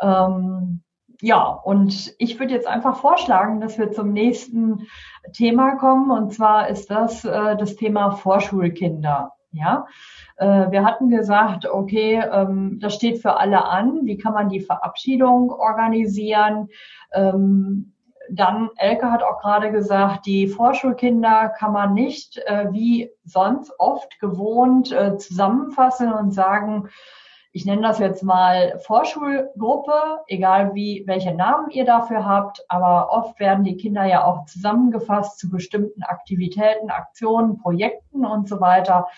Ähm, 0.00 0.82
ja, 1.20 1.44
und 1.46 2.14
ich 2.18 2.38
würde 2.38 2.54
jetzt 2.54 2.66
einfach 2.66 2.96
vorschlagen, 2.96 3.60
dass 3.60 3.78
wir 3.78 3.92
zum 3.92 4.12
nächsten 4.12 4.86
Thema 5.32 5.76
kommen. 5.76 6.10
Und 6.10 6.32
zwar 6.32 6.68
ist 6.68 6.90
das 6.90 7.24
äh, 7.24 7.56
das 7.56 7.76
Thema 7.76 8.12
Vorschulkinder. 8.12 9.32
Ja, 9.52 9.86
äh, 10.36 10.70
wir 10.70 10.84
hatten 10.84 11.08
gesagt, 11.08 11.66
okay, 11.66 12.22
ähm, 12.32 12.78
das 12.80 12.94
steht 12.94 13.20
für 13.20 13.36
alle 13.36 13.64
an. 13.64 14.00
Wie 14.04 14.16
kann 14.16 14.32
man 14.32 14.48
die 14.48 14.60
Verabschiedung 14.60 15.50
organisieren? 15.50 16.68
Ähm, 17.12 17.92
dann, 18.32 18.70
Elke 18.76 19.10
hat 19.10 19.22
auch 19.22 19.40
gerade 19.40 19.72
gesagt, 19.72 20.26
die 20.26 20.46
Vorschulkinder 20.46 21.48
kann 21.48 21.72
man 21.72 21.94
nicht 21.94 22.38
äh, 22.38 22.68
wie 22.70 23.10
sonst 23.24 23.72
oft 23.78 24.20
gewohnt 24.20 24.92
äh, 24.92 25.16
zusammenfassen 25.16 26.12
und 26.12 26.30
sagen, 26.30 26.88
ich 27.52 27.66
nenne 27.66 27.82
das 27.82 27.98
jetzt 27.98 28.22
mal 28.22 28.78
Vorschulgruppe, 28.78 30.20
egal 30.28 30.74
wie, 30.74 31.02
welche 31.06 31.34
Namen 31.34 31.70
ihr 31.70 31.84
dafür 31.84 32.24
habt, 32.24 32.64
aber 32.68 33.10
oft 33.10 33.40
werden 33.40 33.64
die 33.64 33.76
Kinder 33.76 34.04
ja 34.04 34.24
auch 34.24 34.44
zusammengefasst 34.46 35.38
zu 35.38 35.50
bestimmten 35.50 36.02
Aktivitäten, 36.04 36.90
Aktionen, 36.90 37.58
Projekten 37.58 38.24
und 38.24 38.48
so 38.48 38.60
weiter. 38.60 39.08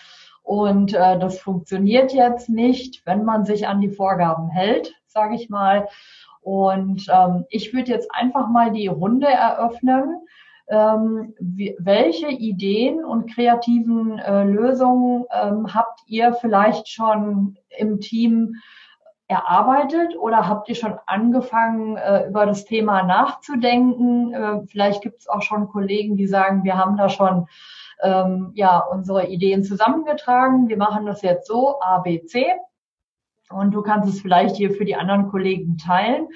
Und 0.41 0.93
äh, 0.93 1.19
das 1.19 1.39
funktioniert 1.39 2.11
jetzt 2.11 2.49
nicht, 2.49 3.05
wenn 3.05 3.23
man 3.23 3.45
sich 3.45 3.67
an 3.67 3.81
die 3.81 3.91
Vorgaben 3.91 4.49
hält, 4.49 4.93
sage 5.07 5.35
ich 5.35 5.49
mal. 5.49 5.87
Und 6.41 7.07
ähm, 7.09 7.45
ich 7.49 7.73
würde 7.73 7.91
jetzt 7.91 8.09
einfach 8.13 8.49
mal 8.49 8.71
die 8.71 8.87
Runde 8.87 9.27
eröffnen 9.27 10.23
ähm, 10.67 11.33
welche 11.39 12.29
Ideen 12.29 13.03
und 13.03 13.33
kreativen 13.33 14.17
äh, 14.19 14.43
Lösungen 14.43 15.25
ähm, 15.31 15.73
habt 15.73 16.01
ihr 16.07 16.33
vielleicht 16.33 16.87
schon 16.87 17.57
im 17.69 17.99
Team 17.99 18.55
erarbeitet 19.27 20.15
oder 20.17 20.47
habt 20.47 20.69
ihr 20.69 20.75
schon 20.75 20.95
angefangen, 21.05 21.97
äh, 21.97 22.27
über 22.27 22.45
das 22.45 22.65
Thema 22.65 23.03
nachzudenken? 23.03 24.33
Äh, 24.33 24.61
vielleicht 24.67 25.01
gibt 25.01 25.19
es 25.19 25.27
auch 25.27 25.41
schon 25.41 25.67
Kollegen, 25.67 26.17
die 26.17 26.27
sagen, 26.27 26.63
wir 26.63 26.77
haben 26.77 26.97
da 26.97 27.09
schon 27.09 27.47
ähm, 28.01 28.51
ja 28.55 28.79
unsere 28.79 29.27
Ideen 29.27 29.63
zusammengetragen. 29.63 30.67
Wir 30.67 30.77
machen 30.77 31.05
das 31.05 31.21
jetzt 31.21 31.47
so 31.47 31.79
A, 31.81 31.99
B, 31.99 32.23
C. 32.25 32.45
Und 33.49 33.71
du 33.71 33.81
kannst 33.81 34.09
es 34.09 34.21
vielleicht 34.21 34.55
hier 34.55 34.71
für 34.71 34.85
die 34.85 34.95
anderen 34.95 35.29
Kollegen 35.29 35.77
teilen. 35.77 36.27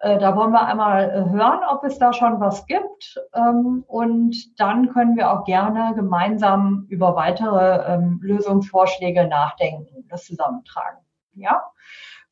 Äh, 0.00 0.18
da 0.18 0.36
wollen 0.36 0.52
wir 0.52 0.66
einmal 0.66 1.10
äh, 1.10 1.30
hören, 1.30 1.60
ob 1.70 1.84
es 1.84 1.98
da 1.98 2.12
schon 2.12 2.38
was 2.40 2.66
gibt. 2.66 3.18
Ähm, 3.34 3.84
und 3.86 4.58
dann 4.60 4.90
können 4.90 5.16
wir 5.16 5.30
auch 5.30 5.44
gerne 5.44 5.94
gemeinsam 5.94 6.86
über 6.88 7.16
weitere 7.16 7.94
ähm, 7.94 8.20
Lösungsvorschläge 8.22 9.26
nachdenken, 9.26 10.06
das 10.08 10.24
zusammentragen. 10.24 10.98
Ja? 11.34 11.62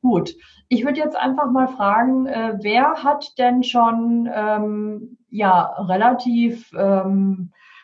Gut. 0.03 0.35
Ich 0.69 0.85
würde 0.85 0.99
jetzt 0.99 1.17
einfach 1.17 1.51
mal 1.51 1.69
fragen, 1.69 2.27
äh, 2.27 2.59
wer 2.61 3.03
hat 3.03 3.39
denn 3.39 3.63
schon 3.63 4.29
ähm, 4.33 5.19
ja 5.31 5.75
relativ 5.79 6.71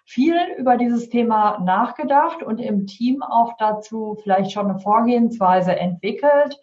viel 0.04 0.36
über 0.58 0.76
dieses 0.76 1.08
Thema 1.08 1.58
nachgedacht 1.60 2.42
und 2.42 2.58
im 2.58 2.86
Team 2.86 3.22
auch 3.22 3.56
dazu 3.58 4.16
vielleicht 4.22 4.52
schon 4.52 4.70
eine 4.70 4.78
Vorgehensweise 4.78 5.76
entwickelt? 5.76 6.58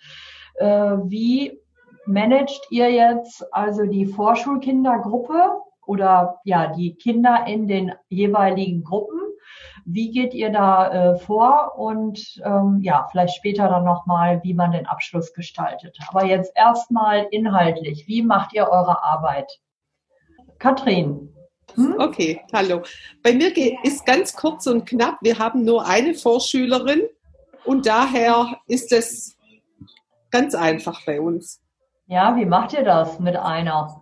Wie 0.59 1.59
managt 2.07 2.67
ihr 2.69 2.91
jetzt 2.91 3.45
also 3.53 3.85
die 3.85 4.05
Vorschulkindergruppe 4.05 5.61
oder 5.85 6.39
ja 6.43 6.67
die 6.67 6.95
Kinder 6.95 7.45
in 7.47 7.67
den 7.67 7.93
jeweiligen 8.09 8.83
Gruppen? 8.83 9.19
Wie 9.85 10.11
geht 10.11 10.33
ihr 10.33 10.49
da 10.49 10.91
äh, 10.91 11.17
vor 11.17 11.77
und 11.77 12.41
ähm, 12.43 12.79
ja, 12.81 13.07
vielleicht 13.09 13.35
später 13.35 13.69
dann 13.69 13.85
nochmal, 13.85 14.41
wie 14.43 14.53
man 14.53 14.71
den 14.71 14.85
Abschluss 14.85 15.33
gestaltet. 15.33 15.97
Aber 16.09 16.25
jetzt 16.25 16.51
erstmal 16.55 17.27
inhaltlich, 17.31 18.05
wie 18.07 18.21
macht 18.21 18.53
ihr 18.53 18.67
eure 18.67 19.01
Arbeit? 19.01 19.49
Katrin. 20.59 21.33
Hm? 21.75 21.95
Okay, 21.99 22.41
hallo. 22.51 22.81
Bei 23.23 23.33
mir 23.33 23.51
ist 23.83 24.05
ganz 24.05 24.35
kurz 24.35 24.67
und 24.67 24.85
knapp, 24.85 25.19
wir 25.21 25.39
haben 25.39 25.63
nur 25.63 25.85
eine 25.85 26.13
Vorschülerin 26.15 27.03
und 27.63 27.85
daher 27.85 28.57
ist 28.67 28.91
es 28.91 29.37
ganz 30.31 30.55
einfach 30.55 31.05
bei 31.05 31.21
uns. 31.21 31.61
Ja, 32.07 32.35
wie 32.35 32.45
macht 32.45 32.73
ihr 32.73 32.83
das 32.83 33.19
mit 33.19 33.35
einer? 33.35 34.01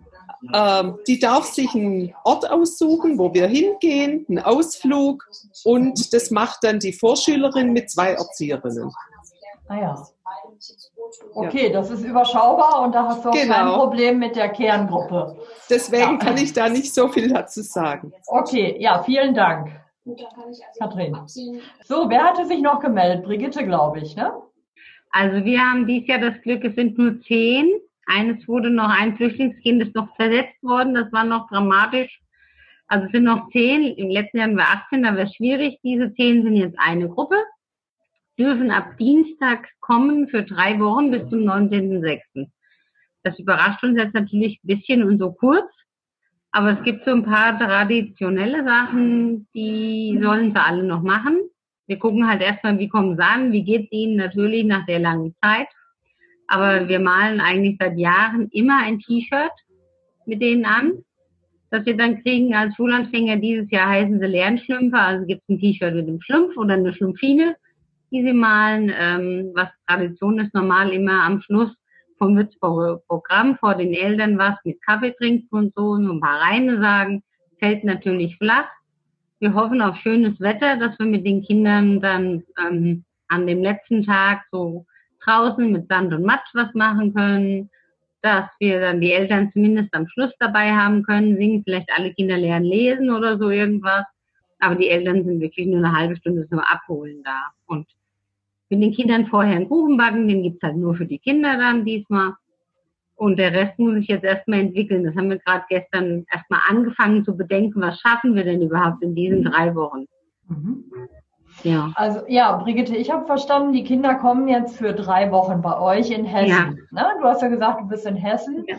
Ähm, 0.54 1.00
die 1.08 1.20
darf 1.20 1.46
sich 1.46 1.74
einen 1.74 2.14
Ort 2.24 2.50
aussuchen, 2.50 3.18
wo 3.18 3.34
wir 3.34 3.48
hingehen, 3.48 4.26
einen 4.30 4.40
Ausflug 4.40 5.28
und 5.64 6.14
das 6.14 6.30
macht 6.30 6.64
dann 6.64 6.80
die 6.80 6.94
Vorschülerin 6.94 7.74
mit 7.74 7.90
zwei 7.90 8.12
Erzieherinnen. 8.12 8.92
Ah 9.68 9.76
ja. 9.76 10.08
Okay, 11.34 11.72
das 11.72 11.90
ist 11.90 12.04
überschaubar 12.04 12.84
und 12.84 12.94
da 12.94 13.08
hast 13.08 13.26
du 13.26 13.30
auch 13.30 13.34
genau. 13.34 13.54
kein 13.54 13.68
Problem 13.74 14.20
mit 14.20 14.36
der 14.36 14.50
Kerngruppe. 14.50 15.38
Deswegen 15.70 16.14
ja. 16.14 16.18
kann 16.18 16.38
ich 16.38 16.54
da 16.54 16.70
nicht 16.70 16.94
so 16.94 17.08
viel 17.08 17.32
dazu 17.32 17.62
sagen. 17.62 18.14
Okay, 18.28 18.76
ja, 18.80 19.02
vielen 19.04 19.34
Dank. 19.34 19.72
Katrin. 20.80 21.18
So, 21.84 22.10
wer 22.10 22.24
hatte 22.24 22.46
sich 22.46 22.62
noch 22.62 22.80
gemeldet? 22.80 23.26
Brigitte, 23.26 23.66
glaube 23.66 24.00
ich, 24.00 24.16
ne? 24.16 24.32
Also 25.12 25.44
wir 25.46 25.60
haben 25.60 25.88
dieses 25.88 26.08
Jahr 26.08 26.20
das 26.20 26.42
Glück, 26.42 26.64
es 26.64 26.76
sind 26.76 26.98
nur 26.98 27.20
zehn 27.22 27.68
eines 28.06 28.48
wurde 28.48 28.70
noch, 28.70 28.90
ein 28.90 29.16
Flüchtlingskind 29.18 29.84
ist 29.84 29.96
noch 29.96 30.16
versetzt 30.16 30.62
worden, 30.62 30.94
das 30.94 31.12
war 31.12 31.24
noch 31.24 31.48
dramatisch. 31.50 32.20
Also 32.88 33.08
es 33.08 33.12
sind 33.12 33.24
noch 33.24 33.50
zehn, 33.50 33.96
im 33.96 34.10
letzten 34.10 34.38
Jahr 34.38 34.48
waren 34.48 34.58
wir 34.58 34.70
18, 34.70 35.04
da 35.04 35.16
wäre 35.16 35.28
es 35.28 35.36
schwierig. 35.36 35.80
Diese 35.84 36.14
zehn 36.14 36.44
sind 36.44 36.56
jetzt 36.56 36.78
eine 36.78 37.10
Gruppe, 37.10 37.38
dürfen 38.38 38.70
ab 38.70 38.98
Dienstag 38.98 39.68
kommen 39.80 40.28
für 40.28 40.44
drei 40.44 40.80
Wochen 40.80 41.10
bis 41.12 41.28
zum 41.30 41.40
19.06. 41.40 42.48
Das 43.24 43.40
überrascht 43.40 43.84
uns 43.84 43.98
jetzt 43.98 44.14
natürlich 44.14 44.60
ein 44.64 44.68
bisschen 44.68 45.04
und 45.04 45.18
so 45.18 45.32
kurz. 45.32 45.66
Aber 46.52 46.78
es 46.78 46.84
gibt 46.84 47.04
so 47.06 47.12
ein 47.12 47.26
paar 47.26 47.58
traditionelle 47.60 48.64
Sachen, 48.64 49.48
die 49.54 50.18
sollen 50.22 50.54
sie 50.54 50.62
alle 50.62 50.84
noch 50.84 51.02
machen. 51.02 51.40
Wir 51.88 52.00
gucken 52.00 52.28
halt 52.28 52.42
erstmal, 52.42 52.80
wie 52.80 52.88
kommen 52.88 53.18
sie 53.18 53.24
an, 53.24 53.52
wie 53.52 53.64
geht 53.64 53.86
es 53.86 53.92
ihnen 53.92 54.16
natürlich 54.16 54.64
nach 54.64 54.86
der 54.86 55.00
langen 55.00 55.36
Zeit. 55.44 55.68
Aber 56.48 56.88
wir 56.88 57.00
malen 57.00 57.40
eigentlich 57.42 57.78
seit 57.80 57.98
Jahren 57.98 58.50
immer 58.52 58.84
ein 58.84 59.00
T-Shirt 59.00 59.52
mit 60.26 60.42
denen 60.42 60.66
an, 60.66 61.04
das 61.72 61.86
wir 61.86 61.98
dann 61.98 62.22
kriegen 62.22 62.56
als 62.56 62.76
Schulanfänger. 62.76 63.38
Dieses 63.38 63.70
Jahr 63.72 63.90
heißen 63.90 64.20
sie 64.20 64.26
Lernschlümpfe, 64.26 64.98
also 64.98 65.26
gibt 65.26 65.44
es 65.44 65.50
ein 65.50 65.60
T-Shirt 65.60 65.96
mit 65.96 66.08
einem 66.08 66.22
Schlumpf 66.22 66.56
oder 66.58 66.76
eine 66.76 66.94
Schlumpfine, 66.94 67.56
die 68.12 68.24
sie 68.24 68.34
malen. 68.34 68.92
Ähm, 68.98 69.52
was 69.54 69.70
Tradition 69.88 70.40
ist, 70.40 70.54
normal 70.54 70.92
immer 70.92 71.24
am 71.24 71.42
Schluss 71.42 71.72
vom 72.18 72.36
Würzburger 72.36 73.02
Programm 73.08 73.58
vor 73.58 73.76
den 73.76 73.94
Eltern 73.94 74.38
was 74.38 74.56
mit 74.64 74.82
Kaffee 74.82 75.14
trinken 75.18 75.56
und 75.56 75.74
so, 75.76 75.92
und 75.92 76.10
ein 76.10 76.22
paar 76.22 76.40
Reine 76.42 76.80
sagen, 76.80 77.24
fällt 77.60 77.84
natürlich 77.84 78.38
flach. 78.38 78.70
Wir 79.40 79.54
hoffen 79.54 79.82
auf 79.82 79.98
schönes 79.98 80.40
Wetter, 80.40 80.78
dass 80.78 80.98
wir 80.98 81.06
mit 81.06 81.26
den 81.26 81.44
Kindern 81.44 82.00
dann 82.00 82.44
ähm, 82.58 83.04
an 83.28 83.48
dem 83.48 83.62
letzten 83.62 84.04
Tag 84.04 84.44
so 84.52 84.86
draußen 85.26 85.72
mit 85.72 85.88
Sand 85.88 86.14
und 86.14 86.24
Matsch 86.24 86.50
was 86.54 86.74
machen 86.74 87.14
können, 87.14 87.70
dass 88.22 88.46
wir 88.60 88.80
dann 88.80 89.02
die 89.02 89.12
Eltern 89.12 89.52
zumindest 89.52 89.94
am 89.94 90.08
Schluss 90.08 90.32
dabei 90.40 90.72
haben 90.72 91.04
können, 91.04 91.38
singen 91.38 91.64
vielleicht 91.64 91.90
alle 91.96 92.14
Kinder 92.14 92.38
lernen 92.38 92.66
lesen 92.66 93.12
oder 93.12 93.38
so 93.38 93.50
irgendwas. 93.50 94.04
Aber 94.60 94.76
die 94.76 94.90
Eltern 94.90 95.24
sind 95.24 95.42
wirklich 95.42 95.68
nur 95.68 95.78
eine 95.78 95.96
halbe 95.96 96.16
Stunde 96.16 96.48
zum 96.50 96.60
Abholen 96.60 97.22
da. 97.24 97.52
Und 97.68 97.88
mit 98.70 98.82
den 98.82 98.94
Kindern 98.94 99.28
vorher 99.28 99.56
einen 99.56 99.70
Kuchen 99.70 99.98
backen, 99.98 100.28
den 100.28 100.42
gibt's 100.42 100.64
halt 100.64 100.78
nur 100.78 100.96
für 100.96 101.06
die 101.06 101.20
Kinder 101.20 101.58
dann 101.58 101.86
diesmal. 101.86 102.34
Und 103.16 103.38
der 103.38 103.54
Rest 103.54 103.78
muss 103.80 103.98
ich 103.98 104.08
jetzt 104.08 104.26
erstmal 104.26 104.60
entwickeln. 104.60 105.04
Das 105.04 105.16
haben 105.16 105.30
wir 105.30 105.40
gerade 105.40 105.66
gestern 105.70 106.26
erstmal 106.32 106.62
angefangen 106.68 107.24
zu 107.24 107.38
bedenken, 107.38 107.80
was 107.80 108.00
schaffen 108.00 108.36
wir 108.36 108.44
denn 108.44 108.62
überhaupt 108.62 109.04
in 109.04 109.16
diesen 109.16 109.44
drei 109.44 109.74
Wochen. 109.76 110.06
Mhm. 110.48 110.84
Ja. 111.64 111.92
Also 111.96 112.22
ja, 112.28 112.58
Brigitte, 112.58 112.96
ich 112.96 113.12
habe 113.12 113.26
verstanden, 113.26 113.74
die 113.74 113.84
Kinder 113.84 114.16
kommen 114.16 114.48
jetzt 114.48 114.78
für 114.78 114.94
drei 114.94 115.32
Wochen 115.32 115.62
bei 115.62 115.80
euch 115.80 116.12
in 116.12 116.26
Hessen. 116.26 116.50
Ja. 116.92 117.04
Ne? 117.04 117.10
Du 117.20 117.26
hast 117.26 117.42
ja 117.42 117.48
gesagt, 117.48 117.82
du 117.82 117.88
bist 117.88 118.06
in 118.06 118.16
Hessen. 118.16 118.66
Ja. 118.68 118.78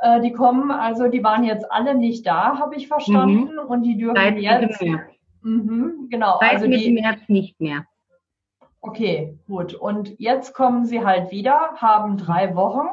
Äh, 0.00 0.20
die 0.20 0.32
kommen, 0.32 0.70
also 0.70 1.08
die 1.08 1.22
waren 1.22 1.44
jetzt 1.44 1.70
alle 1.70 1.94
nicht 1.94 2.26
da, 2.26 2.58
habe 2.58 2.76
ich 2.76 2.88
verstanden. 2.88 3.52
Mhm. 3.52 3.68
Und 3.68 3.82
die 3.82 3.96
dürfen 3.96 4.16
Seit 4.16 4.38
jetzt. 4.38 4.82
Mhm, 5.42 6.08
genau. 6.10 6.38
Seit 6.40 6.54
also 6.54 6.68
Mitte 6.68 6.84
die, 6.84 6.92
März 6.92 7.20
nicht 7.28 7.60
mehr. 7.60 7.84
Okay, 8.82 9.38
gut. 9.46 9.74
Und 9.74 10.18
jetzt 10.18 10.54
kommen 10.54 10.86
sie 10.86 11.04
halt 11.04 11.30
wieder, 11.30 11.74
haben 11.76 12.16
drei 12.16 12.54
Wochen. 12.54 12.88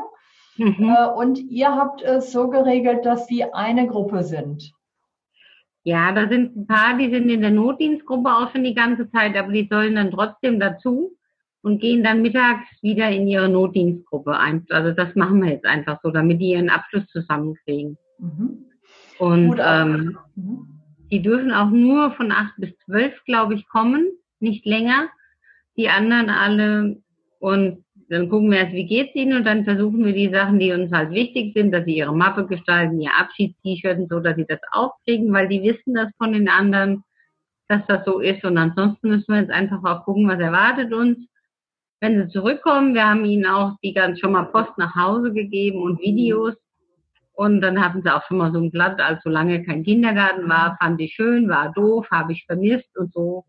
Mhm. 0.58 0.90
Äh, 0.90 1.08
und 1.08 1.40
ihr 1.40 1.76
habt 1.76 2.02
es 2.02 2.32
so 2.32 2.50
geregelt, 2.50 3.06
dass 3.06 3.28
sie 3.28 3.54
eine 3.54 3.88
Gruppe 3.88 4.24
sind. 4.24 4.74
Ja, 5.88 6.12
da 6.12 6.28
sind 6.28 6.54
ein 6.54 6.68
paar, 6.68 6.98
die 6.98 7.10
sind 7.10 7.30
in 7.30 7.40
der 7.40 7.52
Notdienstgruppe 7.52 8.30
auch 8.30 8.52
schon 8.52 8.66
die 8.66 8.76
ganze 8.76 9.10
Zeit, 9.10 9.38
aber 9.38 9.54
die 9.54 9.70
sollen 9.72 9.96
dann 9.96 10.12
trotzdem 10.12 10.60
dazu 10.60 11.16
und 11.62 11.80
gehen 11.80 12.04
dann 12.04 12.22
mittags 12.22 12.68
wieder 12.82 13.10
in 13.10 13.26
ihre 13.26 13.48
Notdienstgruppe 13.48 14.38
ein. 14.38 14.66
Also 14.70 14.92
das 14.92 15.16
machen 15.16 15.42
wir 15.42 15.52
jetzt 15.52 15.66
einfach 15.66 15.98
so, 16.04 16.12
damit 16.12 16.42
die 16.42 16.50
ihren 16.50 16.70
Abschluss 16.70 17.08
zusammenkriegen. 17.08 17.98
Mhm. 18.20 18.66
Und 19.18 19.48
Gut, 19.48 19.60
ähm, 19.62 20.18
mhm. 20.36 20.68
die 21.10 21.22
dürfen 21.22 21.54
auch 21.54 21.70
nur 21.70 22.12
von 22.12 22.34
acht 22.34 22.56
bis 22.58 22.78
zwölf, 22.80 23.14
glaube 23.24 23.54
ich, 23.54 23.66
kommen, 23.70 24.08
nicht 24.42 24.66
länger. 24.66 25.08
Die 25.78 25.88
anderen 25.88 26.30
alle 26.30 26.98
und 27.40 27.86
dann 28.10 28.30
gucken 28.30 28.52
wir 28.52 28.60
erst, 28.60 28.74
wie 28.74 28.86
geht's 28.86 29.16
ihnen 29.16 29.38
und 29.38 29.44
dann 29.44 29.66
versuchen 29.66 30.06
wir 30.06 30.14
die 30.14 30.30
Sachen, 30.30 30.60
die 30.60 30.72
uns 30.72 30.92
halt 30.92 31.12
wichtig 31.12 31.54
sind, 31.54 31.72
dass 31.72 31.84
sie 31.86 31.98
ihre 31.98 32.16
Mappe 32.16 32.46
gestalten, 32.48 33.02
ihr 33.02 33.12
Abschieds-T-Shirt 33.20 33.98
und 33.98 34.10
so, 34.10 34.20
dass 34.20 34.36
sie 34.38 34.46
das 34.48 34.62
aufkriegen, 34.72 35.34
weil 35.34 35.50
die 35.50 35.62
wissen 35.62 35.94
das 35.94 36.10
von 36.18 36.32
den 36.32 36.48
anderen, 36.48 37.04
dass 37.68 37.82
das 37.88 38.06
so 38.06 38.20
ist. 38.20 38.46
Und 38.46 38.58
ansonsten 38.58 39.10
müssen 39.10 39.34
wir 39.34 39.42
jetzt 39.42 39.52
einfach 39.52 39.84
auch 39.84 40.06
gucken, 40.06 40.28
was 40.28 40.40
erwartet 40.40 40.94
uns. 40.94 41.18
Wenn 42.00 42.22
sie 42.22 42.30
zurückkommen, 42.30 42.94
wir 42.94 43.10
haben 43.10 43.26
ihnen 43.26 43.46
auch 43.46 43.74
die 43.84 43.94
ganz 43.94 44.20
schon 44.20 44.32
mal 44.32 44.44
Post 44.44 44.78
nach 44.78 44.96
Hause 44.96 45.34
gegeben 45.34 45.82
und 45.82 46.00
Videos. 46.00 46.54
Und 47.34 47.62
dann 47.62 47.84
hatten 47.84 48.02
sie 48.02 48.14
auch 48.14 48.24
schon 48.28 48.38
mal 48.38 48.54
so 48.54 48.60
ein 48.60 48.72
Blatt, 48.72 49.00
als 49.02 49.22
so 49.24 49.30
lange 49.30 49.64
kein 49.64 49.84
Kindergarten 49.84 50.48
war, 50.48 50.78
fand 50.80 51.00
ich 51.02 51.14
schön, 51.14 51.50
war 51.50 51.72
doof, 51.74 52.08
habe 52.10 52.32
ich 52.32 52.46
vermisst 52.46 52.98
und 52.98 53.14
so. 53.14 53.46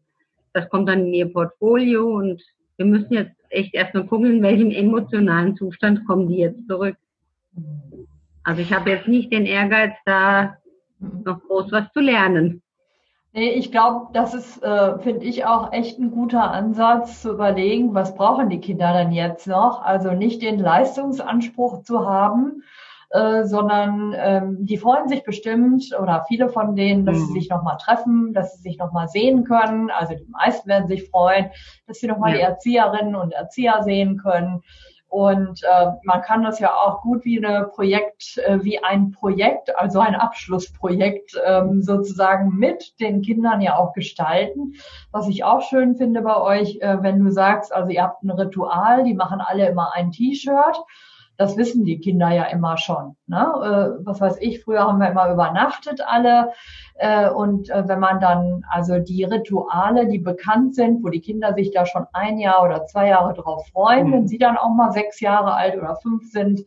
Das 0.53 0.69
kommt 0.69 0.89
dann 0.89 1.07
in 1.07 1.15
ihr 1.15 1.33
Portfolio 1.33 2.07
und 2.17 2.43
wir 2.77 2.87
müssen 2.87 3.13
jetzt 3.13 3.38
echt 3.51 3.75
erstmal 3.75 4.07
gucken, 4.07 4.37
in 4.37 4.43
welchem 4.43 4.71
emotionalen 4.71 5.57
Zustand 5.57 6.07
kommen 6.07 6.29
die 6.29 6.39
jetzt 6.39 6.67
zurück. 6.67 6.97
Also 8.45 8.63
ich 8.63 8.73
habe 8.73 8.91
jetzt 8.91 9.09
nicht 9.09 9.33
den 9.33 9.47
Ehrgeiz, 9.47 9.93
da 10.05 10.57
noch 10.99 11.41
groß 11.43 11.73
was 11.73 11.93
zu 11.93 12.01
lernen. 12.01 12.63
Nee, 13.33 13.51
ich 13.51 13.71
glaube, 13.71 14.09
das 14.15 14.35
ist, 14.35 14.63
äh, 14.63 14.99
finde 15.01 15.27
ich, 15.27 15.45
auch 15.45 15.73
echt 15.73 15.99
ein 15.99 16.11
guter 16.11 16.51
Ansatz 16.51 17.23
zu 17.23 17.33
überlegen, 17.33 17.95
was 17.95 18.15
brauchen 18.15 18.49
die 18.49 18.61
Kinder 18.61 18.93
denn 18.95 19.13
jetzt 19.13 19.47
noch? 19.47 19.83
Also 19.83 20.13
nicht 20.13 20.41
den 20.43 20.59
Leistungsanspruch 20.59 21.83
zu 21.83 22.09
haben, 22.09 22.63
äh, 23.11 23.45
sondern 23.45 24.15
ähm, 24.17 24.67
die 24.67 24.77
freuen 24.77 25.09
sich 25.09 25.25
bestimmt 25.25 25.97
oder 25.99 26.25
viele 26.29 26.49
von 26.49 26.77
denen, 26.77 27.07
dass 27.07 27.17
mhm. 27.17 27.27
sie 27.27 27.33
sich 27.41 27.49
nochmal 27.49 27.79
treffen, 27.79 28.35
dass 28.35 28.57
sie 28.57 28.63
sich 28.63 28.79
nochmal 28.79 29.09
sehen 29.09 29.45
können. 29.45 29.91
Also 29.91 30.15
die 30.15 30.31
meisten 30.31 30.69
werden 30.69 30.89
sich 30.89 31.09
freuen, 31.09 31.51
dass 31.87 32.01
sie 32.01 32.07
nochmal 32.07 32.33
ja. 32.33 32.37
die 32.37 32.43
Erzieherinnen 32.43 33.15
und 33.15 33.33
Erzieher 33.33 33.83
sehen 33.83 34.19
können. 34.19 34.63
Und 35.09 35.63
äh, 35.63 35.87
man 36.05 36.21
kann 36.21 36.43
das 36.43 36.59
ja 36.59 36.75
auch 36.75 37.01
gut 37.01 37.25
wie 37.25 37.43
eine 37.43 37.65
Projekt, 37.69 38.37
äh, 38.45 38.63
wie 38.63 38.83
ein 38.85 39.13
Projekt, 39.13 39.75
also 39.75 40.01
ein 40.01 40.15
Abschlussprojekt 40.15 41.33
ähm, 41.47 41.81
sozusagen 41.81 42.55
mit 42.59 43.01
den 43.01 43.23
Kindern 43.23 43.63
ja 43.63 43.79
auch 43.79 43.95
gestalten. 43.95 44.75
Was 45.11 45.27
ich 45.29 45.45
auch 45.45 45.63
schön 45.63 45.97
finde 45.97 46.21
bei 46.21 46.37
euch, 46.37 46.79
äh, 46.83 46.99
wenn 47.01 47.25
du 47.25 47.31
sagst, 47.31 47.73
also 47.73 47.89
ihr 47.89 48.03
habt 48.03 48.23
ein 48.23 48.31
Ritual, 48.31 49.03
die 49.05 49.15
machen 49.15 49.41
alle 49.41 49.67
immer 49.67 49.95
ein 49.95 50.11
T-Shirt 50.11 50.79
das 51.39 51.57
wissen 51.57 51.85
die 51.85 52.01
Kinder 52.01 52.31
ja 52.31 52.45
immer 52.45 52.77
schon. 52.77 53.17
Ne? 53.29 53.39
Äh, 53.39 54.05
was 54.05 54.21
weiß 54.21 54.39
ich, 54.41 54.63
früher 54.63 54.81
haben 54.81 54.99
wir 54.99 55.09
immer 55.09 55.31
übernachtet 55.31 56.01
alle. 56.05 56.53
Äh, 56.97 57.31
und 57.31 57.71
äh, 57.71 57.87
wenn 57.87 58.01
man 58.01 58.21
dann, 58.21 58.65
also 58.69 58.99
die 58.99 59.23
Rituale, 59.23 60.09
die 60.09 60.19
bekannt 60.19 60.75
sind, 60.75 61.03
wo 61.05 61.09
die 61.09 61.21
Kinder 61.21 61.55
sich 61.55 61.71
da 61.71 61.87
schon 61.87 62.07
ein 62.13 62.39
Jahr 62.39 62.65
oder 62.65 62.85
zwei 62.87 63.09
Jahre 63.09 63.35
drauf 63.35 63.69
freuen, 63.69 64.09
mhm. 64.09 64.13
wenn 64.13 64.29
sie 64.29 64.39
dann 64.39 64.59
auch 64.59 64.71
mal 64.71 64.91
sechs 64.91 65.21
Jahre 65.21 65.55
alt 65.55 65.77
oder 65.77 65.95
fünf 66.03 66.29
sind, 66.31 66.65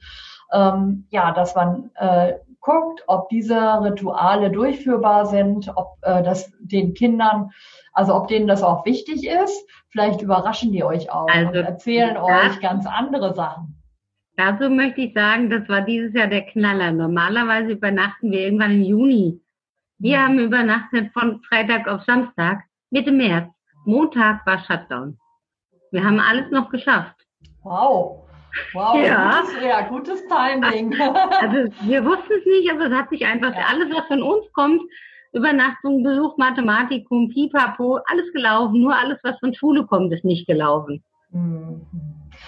ähm, 0.53 1.05
ja, 1.11 1.33
dass 1.33 1.53
man 1.53 1.91
äh, 1.95 2.35
guckt, 2.61 3.03
ob 3.07 3.27
diese 3.27 3.57
Rituale 3.83 4.51
durchführbar 4.51 5.25
sind, 5.25 5.69
ob 5.75 5.97
äh, 6.01 6.23
das 6.23 6.49
den 6.59 6.93
Kindern, 6.93 7.51
also 7.91 8.15
ob 8.15 8.29
denen 8.29 8.47
das 8.47 8.63
auch 8.63 8.85
wichtig 8.85 9.27
ist. 9.27 9.67
Vielleicht 9.89 10.21
überraschen 10.21 10.71
die 10.71 10.85
euch 10.85 11.11
auch 11.11 11.27
also, 11.29 11.49
und 11.49 11.55
erzählen 11.55 12.15
ja. 12.15 12.23
euch 12.23 12.61
ganz 12.61 12.85
andere 12.87 13.33
Sachen. 13.33 13.80
Dazu 14.43 14.71
möchte 14.71 15.01
ich 15.01 15.13
sagen, 15.13 15.51
das 15.51 15.69
war 15.69 15.81
dieses 15.81 16.15
Jahr 16.15 16.25
der 16.25 16.41
Knaller. 16.47 16.91
Normalerweise 16.91 17.73
übernachten 17.73 18.31
wir 18.31 18.39
irgendwann 18.39 18.71
im 18.71 18.81
Juni. 18.81 19.39
Wir 19.99 20.17
mhm. 20.17 20.23
haben 20.23 20.39
übernachtet 20.39 21.13
von 21.13 21.43
Freitag 21.43 21.87
auf 21.87 22.01
Samstag, 22.05 22.63
Mitte 22.89 23.11
März. 23.11 23.51
Montag 23.85 24.43
war 24.47 24.57
Shutdown. 24.65 25.19
Wir 25.91 26.03
haben 26.03 26.19
alles 26.19 26.49
noch 26.49 26.71
geschafft. 26.71 27.15
Wow. 27.61 28.27
Wow, 28.73 28.97
ja. 28.97 29.41
Gutes, 29.41 29.63
ja, 29.63 29.81
gutes 29.87 30.27
Timing. 30.27 30.95
Also 31.39 31.71
wir 31.83 32.03
wussten 32.03 32.33
es 32.39 32.45
nicht, 32.45 32.71
aber 32.71 32.87
es 32.87 32.93
hat 32.93 33.09
sich 33.09 33.23
einfach 33.23 33.53
ja. 33.53 33.65
alles, 33.69 33.95
was 33.95 34.07
von 34.07 34.23
uns 34.23 34.51
kommt, 34.53 34.81
Übernachtung, 35.33 36.03
Besuch, 36.03 36.35
Mathematikum, 36.37 37.29
Pipapo, 37.29 37.99
alles 38.07 38.33
gelaufen. 38.33 38.81
Nur 38.81 38.95
alles, 38.95 39.19
was 39.21 39.37
von 39.39 39.53
Schule 39.53 39.85
kommt, 39.85 40.11
ist 40.11 40.25
nicht 40.25 40.47
gelaufen. 40.47 41.03
Mhm. 41.29 41.85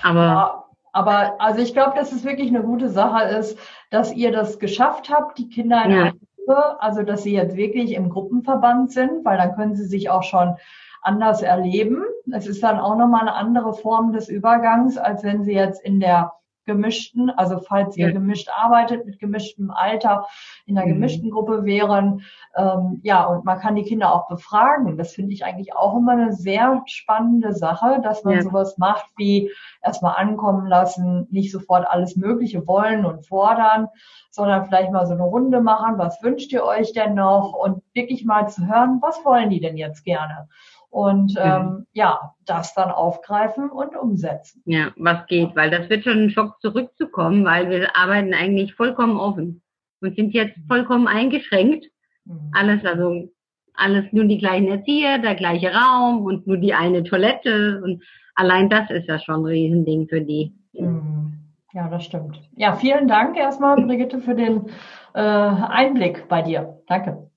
Aber 0.02 0.26
ja. 0.26 0.64
Aber 0.94 1.42
also 1.42 1.60
ich 1.60 1.74
glaube, 1.74 1.98
dass 1.98 2.12
es 2.12 2.24
wirklich 2.24 2.50
eine 2.50 2.62
gute 2.62 2.88
Sache 2.88 3.24
ist, 3.24 3.58
dass 3.90 4.14
ihr 4.14 4.32
das 4.32 4.60
geschafft 4.60 5.10
habt, 5.10 5.38
die 5.38 5.50
Kinder 5.50 5.84
in 5.84 5.92
ja. 5.92 6.02
einer 6.02 6.14
Gruppe, 6.14 6.82
also 6.82 7.04
dass 7.04 7.24
sie 7.24 7.34
jetzt 7.34 7.58
wirklich 7.58 7.94
im 7.94 8.10
Gruppenverband 8.10 8.92
sind, 8.92 9.26
weil 9.26 9.38
dann 9.38 9.56
können 9.56 9.76
sie 9.76 9.86
sich 9.86 10.10
auch 10.10 10.24
schon 10.24 10.56
anders 11.02 11.42
erleben. 11.42 12.04
Es 12.32 12.48
ist 12.48 12.64
dann 12.64 12.80
auch 12.80 12.96
nochmal 12.96 13.22
eine 13.22 13.34
andere 13.34 13.74
Form 13.74 14.14
des 14.14 14.30
Übergangs, 14.30 14.98
als 14.98 15.24
wenn 15.24 15.44
sie 15.44 15.54
jetzt 15.54 15.84
in 15.84 16.00
der 16.00 16.34
gemischten, 16.66 17.30
also 17.30 17.60
falls 17.60 17.98
ihr 17.98 18.08
ja. 18.08 18.14
gemischt 18.14 18.50
arbeitet 18.56 19.06
mit 19.06 19.20
gemischtem 19.20 19.72
Alter, 19.72 20.28
in 20.66 20.76
der 20.76 20.86
mhm. 20.86 20.90
gemischten 20.90 21.32
Gruppe 21.32 21.66
wären. 21.66 22.24
Ähm, 22.56 23.00
ja, 23.04 23.26
und 23.26 23.46
man 23.46 23.60
kann 23.60 23.76
die 23.76 23.84
Kinder 23.84 24.14
auch 24.14 24.28
befragen. 24.28 24.98
Das 24.98 25.14
finde 25.14 25.34
ich 25.34 25.46
eigentlich 25.46 25.76
auch 25.76 25.98
immer 25.98 26.14
eine 26.14 26.34
sehr 26.34 26.82
spannende 26.86 27.54
Sache, 27.54 28.00
dass 28.04 28.24
man 28.24 28.36
ja. 28.36 28.42
sowas 28.42 28.78
macht 28.78 29.06
wie 29.18 29.52
erstmal 29.82 30.16
ankommen 30.16 30.68
lassen, 30.68 31.28
nicht 31.32 31.52
sofort 31.52 31.88
alles 31.88 32.16
Mögliche 32.16 32.66
wollen 32.68 33.06
und 33.06 33.28
fordern, 33.28 33.88
sondern 34.30 34.66
vielleicht 34.66 34.92
mal 34.92 35.06
so 35.06 35.14
eine 35.14 35.24
Runde 35.24 35.62
machen. 35.62 35.98
Was 35.98 36.22
wünscht 36.24 36.52
ihr 36.54 36.64
euch 36.64 36.94
denn 36.94 37.16
noch? 37.16 37.54
Und 37.54 37.84
wirklich 37.94 38.26
mal 38.26 38.48
zu 38.48 38.68
hören, 38.68 39.00
was 39.02 39.24
wollen 39.26 39.50
die 39.50 39.60
denn 39.60 39.78
jetzt 39.78 40.04
gerne? 40.04 40.48
Und 40.94 41.34
ähm, 41.40 41.88
ja, 41.94 42.36
das 42.46 42.76
dann 42.76 42.92
aufgreifen 42.92 43.72
und 43.72 43.96
umsetzen. 43.96 44.62
Ja, 44.66 44.92
was 44.96 45.26
geht, 45.26 45.56
weil 45.56 45.72
das 45.72 45.90
wird 45.90 46.04
schon 46.04 46.26
ein 46.26 46.30
Schock 46.30 46.62
zurückzukommen, 46.62 47.44
weil 47.44 47.68
wir 47.72 47.98
arbeiten 47.98 48.36
eigentlich 48.36 48.76
vollkommen 48.76 49.18
offen 49.18 49.64
und 50.02 50.16
sind 50.16 50.36
jetzt 50.36 50.56
mhm. 50.56 50.68
vollkommen 50.68 51.08
eingeschränkt. 51.08 51.88
Mhm. 52.26 52.52
Alles, 52.54 52.86
also 52.86 53.28
alles 53.74 54.06
nur 54.12 54.26
die 54.26 54.38
gleichen 54.38 54.68
Erzieher, 54.68 55.18
der 55.18 55.34
gleiche 55.34 55.74
Raum 55.74 56.26
und 56.26 56.46
nur 56.46 56.58
die 56.58 56.76
eine 56.76 57.04
Toilette 57.04 57.82
und 57.84 58.04
allein 58.36 58.70
das 58.70 58.92
ist 58.92 59.08
ja 59.08 59.18
schon 59.18 59.42
ein 59.42 59.46
Riesending 59.46 60.08
für 60.08 60.22
die. 60.22 60.54
Mhm. 60.74 61.40
Ja, 61.74 61.90
das 61.90 62.06
stimmt. 62.06 62.40
Ja, 62.56 62.76
vielen 62.76 63.08
Dank 63.08 63.36
erstmal, 63.36 63.78
Brigitte, 63.78 64.20
für 64.20 64.36
den 64.36 64.68
äh, 65.16 65.20
Einblick 65.20 66.28
bei 66.28 66.44
dir. 66.44 66.78
Danke. 66.86 67.32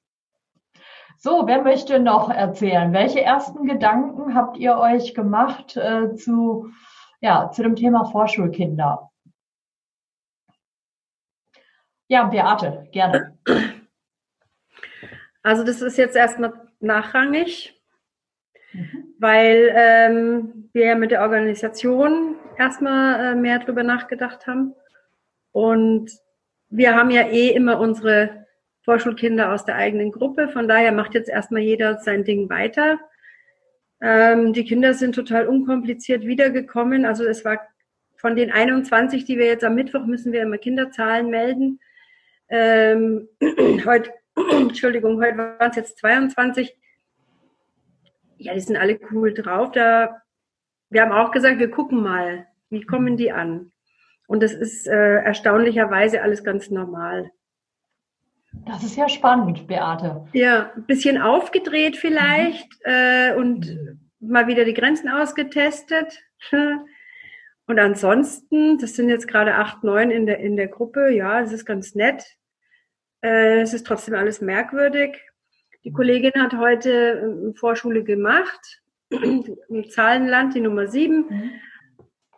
So, 1.27 1.45
wer 1.49 1.61
möchte 1.61 1.99
noch 1.99 2.31
erzählen? 2.31 2.93
Welche 2.93 3.21
ersten 3.21 3.67
Gedanken 3.67 4.37
habt 4.37 4.59
ihr 4.59 4.79
euch 4.79 5.13
gemacht 5.13 5.77
äh, 5.77 6.15
zu, 6.15 6.71
ja, 7.21 7.51
zu 7.51 7.65
dem 7.65 7.75
Thema 7.75 8.05
Vorschulkinder? 8.05 9.11
Ja, 12.07 12.27
Beate, 12.27 12.87
gerne. 12.93 13.37
Also 15.43 15.65
das 15.65 15.83
ist 15.83 15.99
jetzt 15.99 16.15
erstmal 16.15 16.53
nachrangig, 16.79 17.77
mhm. 18.73 19.17
weil 19.19 19.73
ähm, 19.75 20.71
wir 20.73 20.95
mit 20.95 21.11
der 21.11 21.23
Organisation 21.23 22.37
erstmal 22.57 23.33
äh, 23.33 23.35
mehr 23.35 23.59
drüber 23.59 23.83
nachgedacht 23.83 24.47
haben. 24.47 24.77
Und 25.51 26.09
wir 26.69 26.95
haben 26.95 27.11
ja 27.11 27.23
eh 27.23 27.49
immer 27.49 27.81
unsere 27.81 28.46
Vorschulkinder 28.87 29.53
aus 29.53 29.65
der 29.65 29.75
eigenen 29.75 30.13
Gruppe. 30.13 30.49
Von 30.49 30.69
daher 30.69 30.93
macht 30.93 31.15
jetzt 31.15 31.29
erstmal 31.29 31.61
jeder 31.61 31.99
sein 31.99 32.23
Ding 32.23 32.49
weiter. 32.49 33.01
Ähm, 34.01 34.53
die 34.53 34.65
Kinder 34.65 34.95
sind 34.95 35.17
total 35.17 35.49
unkompliziert 35.49 36.25
wiedergekommen. 36.25 37.05
Also 37.05 37.25
es 37.25 37.45
war 37.45 37.59
von 38.17 38.37
den 38.37 38.53
21, 38.53 39.25
die 39.25 39.39
wir 39.39 39.47
jetzt 39.47 39.65
am 39.65 39.75
Mittwoch 39.75 40.07
müssen 40.07 40.33
wir 40.33 40.43
immer 40.43 40.59
Kinderzahlen 40.59 41.31
melden. 41.31 41.81
Ähm, 42.49 43.29
heute, 43.85 44.13
Entschuldigung, 44.53 45.21
heute 45.21 45.37
waren 45.37 45.71
es 45.71 45.77
jetzt 45.77 45.99
22. 45.99 46.79
Ja, 48.39 48.55
die 48.55 48.61
sind 48.61 48.77
alle 48.77 49.01
cool 49.11 49.35
drauf. 49.35 49.73
Da, 49.73 50.23
wir 50.91 51.03
haben 51.03 51.13
auch 51.13 51.33
gesagt, 51.33 51.59
wir 51.59 51.73
gucken 51.73 52.05
mal, 52.05 52.47
wie 52.71 52.83
kommen 52.83 53.17
die 53.17 53.33
an. 53.33 53.73
Und 54.29 54.45
das 54.45 54.53
ist 54.53 54.87
äh, 54.87 55.17
erstaunlicherweise 55.23 56.23
alles 56.23 56.45
ganz 56.45 56.71
normal. 56.71 57.33
Das 58.67 58.83
ist 58.83 58.97
ja 58.97 59.09
spannend, 59.09 59.69
Beate. 59.69 60.27
Ja, 60.33 60.73
ein 60.75 60.87
bisschen 60.87 61.21
aufgedreht 61.21 61.97
vielleicht 61.97 62.69
mhm. 62.85 62.93
äh, 62.93 63.35
und 63.35 63.67
mhm. 63.67 64.11
mal 64.21 64.49
wieder 64.49 64.65
die 64.65 64.75
Grenzen 64.75 65.09
ausgetestet. 65.09 66.23
Und 67.69 67.81
ansonsten, 67.81 68.79
das 68.79 68.95
sind 68.95 69.09
jetzt 69.09 69.27
gerade 69.27 69.57
acht, 69.57 69.83
neun 69.83 70.13
in 70.13 70.27
der, 70.27 70.39
in 70.39 70.57
der 70.57 70.69
Gruppe, 70.69 71.11
ja, 71.11 71.41
das 71.41 71.51
ist 71.51 71.65
ganz 71.65 71.97
nett. 71.97 72.25
Äh, 73.23 73.61
es 73.61 73.75
ist 73.75 73.85
trotzdem 73.87 74.15
alles 74.15 74.41
merkwürdig. 74.41 75.21
Die 75.83 75.93
Kollegin 75.93 76.41
hat 76.41 76.57
heute 76.57 77.23
eine 77.43 77.55
Vorschule 77.55 78.05
gemacht, 78.05 78.83
im 79.11 79.91
Zahlenland, 79.91 80.55
die 80.55 80.61
Nummer 80.61 80.87
sieben. 80.87 81.27
Mhm. 81.29 81.51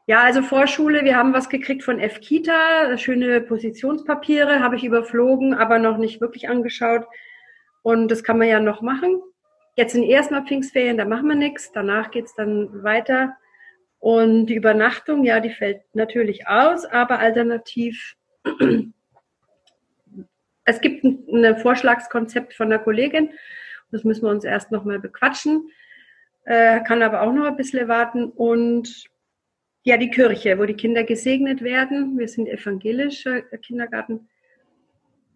Ja, 0.09 0.23
also 0.23 0.41
Vorschule, 0.41 1.05
wir 1.05 1.17
haben 1.17 1.35
was 1.35 1.51
gekriegt 1.51 1.83
von 1.85 2.01
F-Kita, 2.01 2.97
schöne 2.97 3.43
Positionspapiere, 3.43 4.61
habe 4.61 4.77
ich 4.77 4.85
überflogen, 4.85 5.53
aber 5.53 5.79
noch 5.79 5.99
nicht 5.99 6.23
wirklich 6.23 6.49
angeschaut. 6.49 7.07
Und 7.83 8.09
das 8.11 8.25
kann 8.25 8.39
man 8.39 8.49
ja 8.49 8.59
noch 8.59 8.81
machen. 8.81 9.21
Jetzt 9.77 9.93
sind 9.93 10.05
erstmal 10.05 10.47
Pfingstferien, 10.47 10.97
da 10.97 11.05
machen 11.05 11.29
wir 11.29 11.35
nichts. 11.35 11.73
Danach 11.73 12.11
geht's 12.11 12.35
dann 12.35 12.83
weiter. 12.83 13.37
Und 13.99 14.47
die 14.47 14.55
Übernachtung, 14.55 15.25
ja, 15.25 15.41
die 15.41 15.51
fällt 15.51 15.83
natürlich 15.93 16.49
aus, 16.49 16.87
aber 16.87 17.19
alternativ, 17.19 18.17
es 20.65 20.81
gibt 20.81 21.05
ein, 21.05 21.45
ein 21.45 21.59
Vorschlagskonzept 21.59 22.55
von 22.55 22.71
der 22.71 22.79
Kollegin. 22.79 23.35
Das 23.91 24.05
müssen 24.05 24.23
wir 24.23 24.31
uns 24.31 24.45
erst 24.45 24.73
nochmal 24.73 25.01
bequatschen. 25.01 25.69
Äh, 26.47 26.83
kann 26.85 27.03
aber 27.03 27.21
auch 27.21 27.33
noch 27.35 27.45
ein 27.45 27.57
bisschen 27.57 27.89
warten. 27.89 28.25
Und 28.25 29.11
ja, 29.89 29.97
die 29.97 30.11
Kirche, 30.11 30.59
wo 30.59 30.67
die 30.67 30.75
Kinder 30.75 31.03
gesegnet 31.03 31.63
werden. 31.63 32.19
Wir 32.19 32.29
sind 32.29 32.47
evangelischer 32.47 33.41
Kindergarten. 33.41 34.29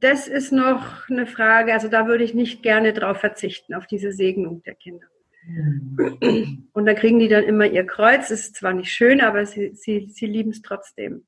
Das 0.01 0.29
ist 0.29 0.53
noch 0.53 1.09
eine 1.09 1.27
Frage. 1.27 1.73
Also 1.73 1.89
da 1.89 2.07
würde 2.07 2.23
ich 2.23 2.35
nicht 2.35 2.63
gerne 2.63 2.93
drauf 2.93 3.17
verzichten, 3.17 3.73
auf 3.73 3.87
diese 3.87 4.13
Segnung 4.13 4.63
der 4.65 4.75
Kinder. 4.75 5.07
Mhm. 5.47 6.69
Und 6.75 6.85
da 6.85 6.93
kriegen 6.93 7.19
die 7.19 7.29
dann 7.29 7.45
immer 7.45 7.65
ihr 7.65 7.87
Kreuz. 7.87 8.29
Das 8.29 8.41
ist 8.41 8.57
zwar 8.57 8.75
nicht 8.75 8.93
schön, 8.93 9.23
aber 9.23 9.47
sie, 9.47 9.71
sie, 9.73 10.11
sie 10.11 10.27
lieben 10.27 10.51
es 10.51 10.61
trotzdem. 10.61 11.25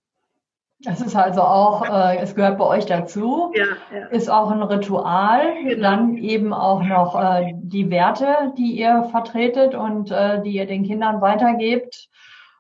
Das 0.81 1.01
ist 1.01 1.17
also 1.17 1.41
auch, 1.41 1.89
äh, 1.89 2.19
es 2.19 2.35
gehört 2.35 2.59
bei 2.59 2.67
euch 2.67 2.85
dazu, 2.85 3.53
ja, 3.55 3.65
ja. 3.91 4.07
ist 4.09 4.29
auch 4.29 4.51
ein 4.51 4.63
Ritual, 4.63 5.55
genau. 5.65 5.81
dann 5.81 6.19
eben 6.19 6.53
auch 6.53 6.83
noch 6.83 7.19
äh, 7.19 7.55
die 7.57 7.91
Werte, 7.91 8.53
die 8.59 8.73
ihr 8.73 9.05
vertretet 9.11 9.75
und 9.75 10.11
äh, 10.11 10.43
die 10.43 10.51
ihr 10.51 10.67
den 10.67 10.83
Kindern 10.83 11.23
weitergebt. 11.23 12.11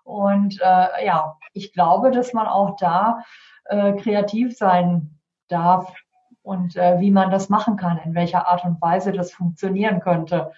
Und 0.05 0.61
äh, 0.61 1.07
ja, 1.07 1.37
ich 1.53 1.73
glaube, 1.73 2.11
dass 2.11 2.33
man 2.33 2.47
auch 2.47 2.77
da 2.77 3.25
äh, 3.65 3.95
kreativ 3.95 4.57
sein 4.57 5.19
darf 5.49 5.93
und 6.43 6.77
äh, 6.77 7.01
wie 7.01 7.11
man 7.11 7.31
das 7.31 7.49
machen 7.49 7.77
kann, 7.77 7.99
in 8.05 8.15
welcher 8.15 8.47
Art 8.47 8.65
und 8.65 8.81
Weise 8.81 9.13
das 9.13 9.33
funktionieren 9.33 10.01
könnte. 10.01 10.53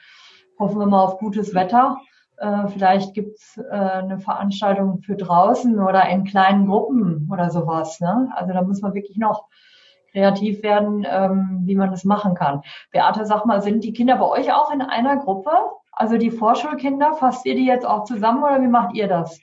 Hoffen 0.58 0.80
wir 0.80 0.86
mal 0.86 1.04
auf 1.04 1.18
gutes 1.18 1.54
Wetter. 1.54 1.98
Äh, 2.38 2.66
vielleicht 2.68 3.14
gibt's 3.14 3.56
äh, 3.56 3.70
eine 3.70 4.18
Veranstaltung 4.18 5.00
für 5.00 5.16
draußen 5.16 5.78
oder 5.78 6.08
in 6.08 6.24
kleinen 6.24 6.66
Gruppen 6.66 7.28
oder 7.32 7.50
sowas. 7.50 8.00
Ne? 8.00 8.28
Also 8.34 8.52
da 8.52 8.62
muss 8.62 8.82
man 8.82 8.94
wirklich 8.94 9.16
noch 9.16 9.46
kreativ 10.10 10.62
werden, 10.62 11.06
ähm, 11.08 11.60
wie 11.64 11.76
man 11.76 11.90
das 11.90 12.04
machen 12.04 12.34
kann. 12.34 12.62
Beate, 12.90 13.24
sag 13.26 13.44
mal, 13.44 13.62
sind 13.62 13.84
die 13.84 13.92
Kinder 13.92 14.16
bei 14.16 14.26
euch 14.26 14.52
auch 14.52 14.72
in 14.72 14.82
einer 14.82 15.16
Gruppe? 15.18 15.50
Also 15.96 16.18
die 16.18 16.30
Vorschulkinder, 16.30 17.14
fasst 17.14 17.46
ihr 17.46 17.54
die 17.54 17.66
jetzt 17.66 17.86
auch 17.86 18.04
zusammen 18.04 18.42
oder 18.42 18.60
wie 18.62 18.68
macht 18.68 18.94
ihr 18.94 19.08
das? 19.08 19.40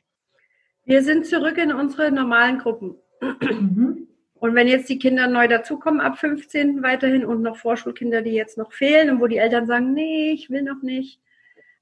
Wir 0.86 1.02
sind 1.02 1.26
zurück 1.26 1.58
in 1.58 1.74
unsere 1.74 2.12
normalen 2.12 2.60
Gruppen. 2.60 2.96
Mhm. 3.42 4.08
Und 4.36 4.56
wenn 4.56 4.68
jetzt 4.68 4.88
die 4.90 5.00
Kinder 5.00 5.28
neu 5.28 5.48
dazukommen 5.48 6.00
ab 6.00 6.20
15. 6.20 6.84
weiterhin 6.84 7.26
und 7.26 7.42
noch 7.42 7.58
Vorschulkinder, 7.58 8.22
die 8.22 8.34
jetzt 8.34 8.58
noch 8.58 8.72
fehlen 8.72 9.10
und 9.10 9.20
wo 9.20 9.28
die 9.28 9.38
Eltern 9.38 9.66
sagen, 9.66 9.94
nee, 9.94 10.32
ich 10.32 10.50
will 10.50 10.62
noch 10.62 10.84
nicht, 10.84 11.20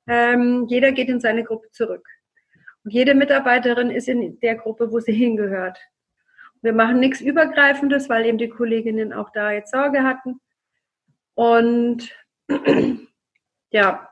ähm, 0.07 0.67
jeder 0.67 0.91
geht 0.93 1.09
in 1.09 1.19
seine 1.19 1.43
Gruppe 1.43 1.69
zurück. 1.71 2.07
Und 2.83 2.91
jede 2.91 3.13
Mitarbeiterin 3.13 3.91
ist 3.91 4.07
in 4.07 4.39
der 4.39 4.55
Gruppe, 4.55 4.91
wo 4.91 4.99
sie 4.99 5.11
hingehört. 5.11 5.79
Wir 6.61 6.73
machen 6.73 6.99
nichts 6.99 7.19
Übergreifendes, 7.19 8.07
weil 8.07 8.25
eben 8.25 8.37
die 8.37 8.49
Kolleginnen 8.49 9.11
auch 9.11 9.31
da 9.31 9.51
jetzt 9.51 9.71
Sorge 9.71 10.03
hatten. 10.03 10.39
Und 11.33 12.15
ja, 13.71 14.10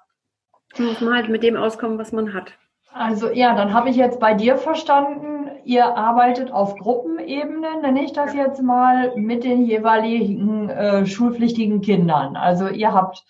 muss 0.78 1.02
man 1.02 1.16
halt 1.16 1.30
mit 1.30 1.44
dem 1.44 1.58
auskommen, 1.58 1.98
was 1.98 2.12
man 2.12 2.34
hat. 2.34 2.54
Also 2.92 3.30
ja, 3.30 3.56
dann 3.56 3.74
habe 3.74 3.90
ich 3.90 3.96
jetzt 3.96 4.20
bei 4.20 4.34
dir 4.34 4.58
verstanden, 4.58 5.50
ihr 5.64 5.86
arbeitet 5.96 6.52
auf 6.52 6.76
Gruppenebene, 6.76 7.82
nenne 7.82 8.04
ich 8.04 8.14
das 8.14 8.34
jetzt 8.34 8.62
mal, 8.62 9.16
mit 9.16 9.44
den 9.44 9.66
jeweiligen 9.66 10.70
äh, 10.70 11.06
schulpflichtigen 11.06 11.82
Kindern. 11.82 12.36
Also 12.36 12.68
ihr 12.68 12.94
habt, 12.94 13.24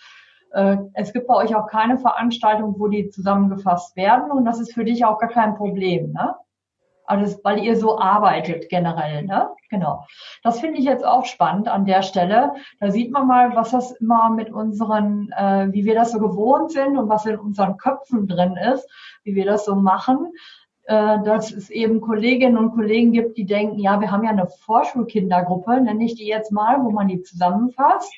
äh, 0.53 0.77
es 0.93 1.11
gibt 1.11 1.27
bei 1.27 1.35
euch 1.35 1.55
auch 1.55 1.67
keine 1.67 1.97
Veranstaltung, 1.97 2.75
wo 2.77 2.87
die 2.87 3.09
zusammengefasst 3.09 3.95
werden 3.97 4.31
und 4.31 4.45
das 4.45 4.59
ist 4.59 4.73
für 4.73 4.85
dich 4.85 5.03
auch 5.03 5.19
gar 5.19 5.29
kein 5.29 5.55
Problem, 5.55 6.13
ne? 6.13 6.35
Also, 7.09 7.39
weil 7.43 7.63
ihr 7.63 7.75
so 7.75 7.97
arbeitet 7.97 8.69
generell, 8.69 9.23
ne? 9.23 9.49
Genau. 9.71 10.05
Das 10.43 10.59
finde 10.59 10.77
ich 10.77 10.85
jetzt 10.85 11.03
auch 11.03 11.25
spannend 11.25 11.67
an 11.67 11.85
der 11.85 12.03
Stelle. 12.03 12.53
Da 12.79 12.91
sieht 12.91 13.11
man 13.11 13.25
mal, 13.25 13.55
was 13.55 13.71
das 13.71 13.93
immer 13.93 14.29
mit 14.29 14.51
unseren, 14.51 15.31
äh, 15.35 15.69
wie 15.71 15.85
wir 15.85 15.95
das 15.95 16.11
so 16.11 16.19
gewohnt 16.19 16.71
sind 16.71 16.97
und 16.97 17.09
was 17.09 17.25
in 17.25 17.39
unseren 17.39 17.77
Köpfen 17.77 18.27
drin 18.27 18.57
ist, 18.57 18.87
wie 19.23 19.33
wir 19.33 19.45
das 19.45 19.65
so 19.65 19.75
machen 19.75 20.31
äh, 20.85 21.21
dass 21.23 21.51
es 21.51 21.69
eben 21.69 21.99
Kolleginnen 22.01 22.57
und 22.57 22.71
Kollegen 22.73 23.11
gibt, 23.11 23.37
die 23.37 23.45
denken, 23.45 23.79
ja, 23.79 24.01
wir 24.01 24.11
haben 24.11 24.23
ja 24.23 24.31
eine 24.31 24.47
Vorschulkindergruppe, 24.47 25.81
nenne 25.81 26.03
ich 26.03 26.15
die 26.15 26.27
jetzt 26.27 26.51
mal, 26.51 26.83
wo 26.83 26.91
man 26.91 27.07
die 27.07 27.21
zusammenfasst. 27.21 28.11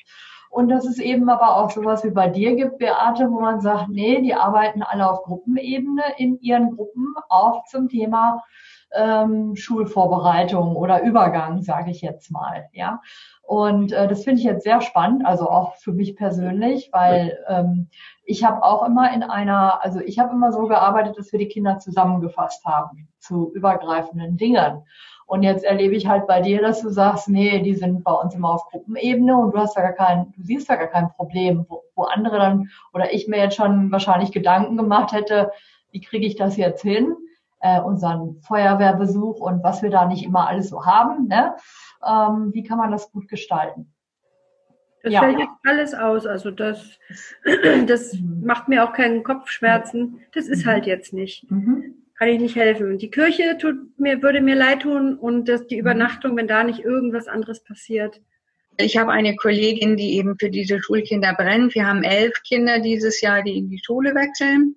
Und 0.48 0.68
dass 0.68 0.84
es 0.84 0.98
eben 0.98 1.30
aber 1.30 1.56
auch 1.56 1.70
sowas 1.70 2.04
wie 2.04 2.10
bei 2.10 2.28
dir 2.28 2.54
gibt, 2.56 2.76
Beate, 2.76 3.30
wo 3.30 3.40
man 3.40 3.62
sagt, 3.62 3.88
nee, 3.88 4.20
die 4.20 4.34
arbeiten 4.34 4.82
alle 4.82 5.10
auf 5.10 5.22
Gruppenebene 5.22 6.02
in 6.18 6.38
ihren 6.40 6.76
Gruppen 6.76 7.14
auch 7.30 7.64
zum 7.64 7.88
Thema 7.88 8.42
ähm, 8.94 9.56
Schulvorbereitung 9.56 10.76
oder 10.76 11.02
Übergang, 11.02 11.62
sage 11.62 11.90
ich 11.90 12.00
jetzt 12.00 12.30
mal. 12.30 12.68
Ja, 12.72 13.00
und 13.42 13.92
äh, 13.92 14.08
das 14.08 14.24
finde 14.24 14.40
ich 14.40 14.44
jetzt 14.44 14.64
sehr 14.64 14.80
spannend, 14.80 15.26
also 15.26 15.48
auch 15.48 15.76
für 15.76 15.92
mich 15.92 16.16
persönlich, 16.16 16.90
weil 16.92 17.38
ähm, 17.48 17.88
ich 18.24 18.44
habe 18.44 18.62
auch 18.62 18.86
immer 18.86 19.12
in 19.12 19.22
einer, 19.22 19.82
also 19.82 20.00
ich 20.00 20.18
habe 20.18 20.32
immer 20.32 20.52
so 20.52 20.66
gearbeitet, 20.68 21.18
dass 21.18 21.32
wir 21.32 21.38
die 21.38 21.48
Kinder 21.48 21.78
zusammengefasst 21.78 22.64
haben 22.64 23.08
zu 23.18 23.52
übergreifenden 23.52 24.36
Dingen. 24.36 24.82
Und 25.26 25.42
jetzt 25.42 25.64
erlebe 25.64 25.94
ich 25.94 26.08
halt 26.08 26.26
bei 26.26 26.40
dir, 26.40 26.60
dass 26.60 26.82
du 26.82 26.90
sagst, 26.90 27.28
nee, 27.28 27.60
die 27.60 27.74
sind 27.74 28.04
bei 28.04 28.12
uns 28.12 28.34
immer 28.34 28.50
auf 28.50 28.66
Gruppenebene 28.70 29.36
und 29.36 29.52
du 29.52 29.58
hast 29.58 29.76
da 29.76 29.80
gar 29.80 29.92
kein, 29.92 30.32
du 30.36 30.42
siehst 30.42 30.68
da 30.68 30.76
gar 30.76 30.88
kein 30.88 31.10
Problem, 31.10 31.64
wo, 31.68 31.82
wo 31.94 32.04
andere 32.04 32.38
dann 32.38 32.70
oder 32.92 33.12
ich 33.12 33.28
mir 33.28 33.38
jetzt 33.38 33.56
schon 33.56 33.90
wahrscheinlich 33.90 34.32
Gedanken 34.32 34.76
gemacht 34.76 35.12
hätte, 35.12 35.50
wie 35.90 36.00
kriege 36.00 36.26
ich 36.26 36.36
das 36.36 36.56
jetzt 36.56 36.82
hin? 36.82 37.16
Äh, 37.62 37.80
unseren 37.80 38.40
Feuerwehrbesuch 38.42 39.40
und 39.40 39.62
was 39.62 39.82
wir 39.82 39.90
da 39.90 40.06
nicht 40.06 40.24
immer 40.24 40.48
alles 40.48 40.68
so 40.68 40.84
haben. 40.84 41.28
Ne? 41.28 41.54
Ähm, 42.06 42.50
wie 42.52 42.64
kann 42.64 42.78
man 42.78 42.90
das 42.90 43.10
gut 43.10 43.28
gestalten? 43.28 43.92
Das 45.02 45.12
ja. 45.12 45.20
fällt 45.20 45.38
jetzt 45.38 45.52
alles 45.64 45.94
aus. 45.94 46.26
Also 46.26 46.50
das, 46.50 46.98
das 47.86 48.14
mhm. 48.14 48.42
macht 48.44 48.68
mir 48.68 48.84
auch 48.84 48.92
keinen 48.92 49.22
Kopfschmerzen. 49.22 50.20
Das 50.32 50.48
ist 50.48 50.64
mhm. 50.64 50.70
halt 50.70 50.86
jetzt 50.86 51.12
nicht. 51.12 51.50
Mhm. 51.50 51.94
Kann 52.18 52.28
ich 52.28 52.40
nicht 52.40 52.56
helfen. 52.56 52.98
Die 52.98 53.10
Kirche 53.10 53.56
tut 53.58 53.98
mir, 53.98 54.22
würde 54.22 54.40
mir 54.40 54.54
leid 54.54 54.82
tun 54.82 55.16
und 55.16 55.48
das, 55.48 55.66
die 55.66 55.76
mhm. 55.76 55.80
Übernachtung, 55.80 56.36
wenn 56.36 56.48
da 56.48 56.64
nicht 56.64 56.80
irgendwas 56.80 57.28
anderes 57.28 57.62
passiert. 57.62 58.20
Ich 58.78 58.96
habe 58.96 59.12
eine 59.12 59.36
Kollegin, 59.36 59.96
die 59.96 60.16
eben 60.16 60.36
für 60.38 60.50
diese 60.50 60.82
Schulkinder 60.82 61.34
brennt. 61.34 61.74
Wir 61.74 61.86
haben 61.86 62.02
elf 62.02 62.42
Kinder 62.42 62.80
dieses 62.80 63.20
Jahr, 63.20 63.42
die 63.42 63.58
in 63.58 63.68
die 63.68 63.82
Schule 63.84 64.14
wechseln. 64.14 64.76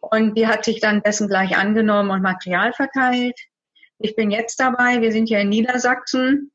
Und 0.00 0.36
die 0.36 0.46
hat 0.46 0.64
sich 0.64 0.80
dann 0.80 1.02
dessen 1.02 1.28
gleich 1.28 1.56
angenommen 1.56 2.10
und 2.10 2.22
Material 2.22 2.72
verteilt. 2.72 3.38
Ich 3.98 4.16
bin 4.16 4.30
jetzt 4.30 4.58
dabei, 4.58 5.00
wir 5.00 5.12
sind 5.12 5.28
ja 5.28 5.38
in 5.40 5.50
Niedersachsen 5.50 6.50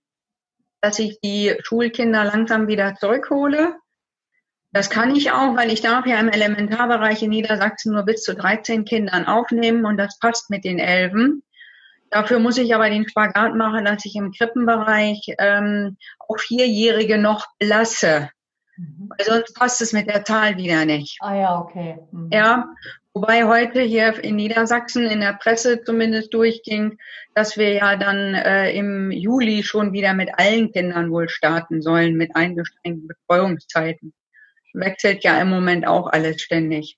dass 0.86 0.99
ich 0.99 1.19
die 1.19 1.55
Schulkinder 1.63 2.23
langsam 2.23 2.67
wieder 2.67 2.93
zurückhole. 2.93 3.75
Das 4.71 4.91
kann 4.91 5.15
ich 5.15 5.31
auch, 5.31 5.55
weil 5.55 5.71
ich 5.71 5.81
darf 5.81 6.05
ja 6.05 6.19
im 6.19 6.29
Elementarbereich 6.29 7.23
in 7.23 7.31
Niedersachsen 7.31 7.93
nur 7.93 8.03
bis 8.03 8.21
zu 8.21 8.36
13 8.36 8.86
Kindern 8.86 9.25
aufnehmen 9.25 9.86
und 9.86 9.97
das 9.97 10.19
passt 10.19 10.51
mit 10.51 10.63
den 10.63 10.77
Elfen. 10.77 11.41
Dafür 12.12 12.38
muss 12.38 12.60
ich 12.60 12.75
aber 12.75 12.89
den 12.91 13.10
Spagat 13.10 13.55
machen, 13.55 13.86
dass 13.86 14.05
ich 14.05 14.15
im 14.15 14.31
Krippenbereich 14.31 15.34
ähm, 15.39 15.97
auch 16.19 16.38
Vierjährige 16.38 17.17
noch 17.17 17.47
lasse. 17.60 18.29
Mhm. 18.77 19.10
Weil 19.10 19.25
sonst 19.25 19.55
passt 19.55 19.81
es 19.81 19.91
mit 19.91 20.08
der 20.08 20.23
Zahl 20.23 20.58
wieder 20.58 20.86
nicht. 20.86 21.17
Ah 21.21 21.36
ja, 21.36 21.60
okay. 21.60 21.97
Mhm. 22.12 22.29
Ja, 22.31 22.69
wobei 23.15 23.45
heute 23.45 23.82
hier 23.82 24.21
in 24.23 24.36
Niedersachsen 24.36 25.06
in 25.08 25.21
der 25.21 25.34
Presse 25.34 25.82
zumindest 25.84 26.34
durchging, 26.34 26.99
dass 27.34 27.58
wir 27.58 27.73
ja 27.73 27.95
dann 27.95 28.36
äh, 28.36 28.71
im 28.73 29.10
Juli 29.10 29.63
schon 29.63 29.93
wieder 29.93 30.13
mit 30.13 30.38
allen 30.38 30.71
Kindern 30.71 31.10
wohl 31.10 31.30
starten 31.30 31.82
sollen, 31.82 32.17
mit 32.17 32.36
eingeschränkten 32.36 33.08
Betreuungszeiten. 33.08 34.13
Wechselt 34.73 35.23
ja 35.23 35.39
im 35.41 35.49
Moment 35.49 35.88
auch 35.88 36.08
alles 36.08 36.41
ständig. 36.41 36.97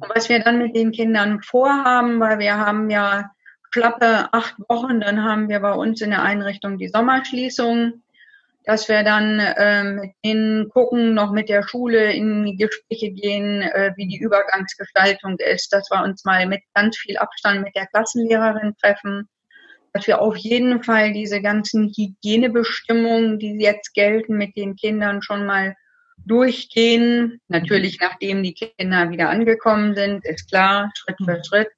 Und 0.00 0.08
was 0.14 0.28
wir 0.28 0.38
dann 0.40 0.58
mit 0.58 0.76
den 0.76 0.92
Kindern 0.92 1.42
vorhaben, 1.42 2.20
weil 2.20 2.38
wir 2.38 2.56
haben 2.58 2.88
ja 2.88 3.32
schlappe 3.72 4.32
acht 4.32 4.54
Wochen, 4.68 5.00
dann 5.00 5.24
haben 5.24 5.48
wir 5.48 5.58
bei 5.58 5.72
uns 5.72 6.00
in 6.00 6.10
der 6.10 6.22
Einrichtung 6.22 6.78
die 6.78 6.88
Sommerschließung 6.88 8.02
dass 8.66 8.88
wir 8.88 9.04
dann 9.04 9.40
ähm, 9.56 9.94
mit 9.96 10.10
denen 10.24 10.68
gucken, 10.70 11.14
noch 11.14 11.30
mit 11.30 11.48
der 11.48 11.66
Schule 11.66 12.12
in 12.12 12.58
Gespräche 12.58 13.12
gehen, 13.12 13.62
äh, 13.62 13.92
wie 13.96 14.08
die 14.08 14.18
Übergangsgestaltung 14.18 15.38
ist, 15.38 15.72
dass 15.72 15.88
wir 15.90 16.02
uns 16.02 16.24
mal 16.24 16.46
mit 16.46 16.60
ganz 16.74 16.98
viel 16.98 17.16
Abstand 17.16 17.62
mit 17.62 17.76
der 17.76 17.86
Klassenlehrerin 17.86 18.74
treffen, 18.82 19.28
dass 19.92 20.08
wir 20.08 20.20
auf 20.20 20.36
jeden 20.36 20.82
Fall 20.82 21.12
diese 21.12 21.40
ganzen 21.40 21.92
Hygienebestimmungen, 21.96 23.38
die 23.38 23.56
jetzt 23.60 23.94
gelten, 23.94 24.36
mit 24.36 24.56
den 24.56 24.74
Kindern 24.74 25.22
schon 25.22 25.46
mal 25.46 25.76
durchgehen. 26.24 27.40
Natürlich, 27.46 28.00
nachdem 28.00 28.42
die 28.42 28.54
Kinder 28.54 29.10
wieder 29.10 29.30
angekommen 29.30 29.94
sind, 29.94 30.24
ist 30.24 30.50
klar, 30.50 30.90
Schritt 30.96 31.16
für 31.24 31.44
Schritt 31.44 31.68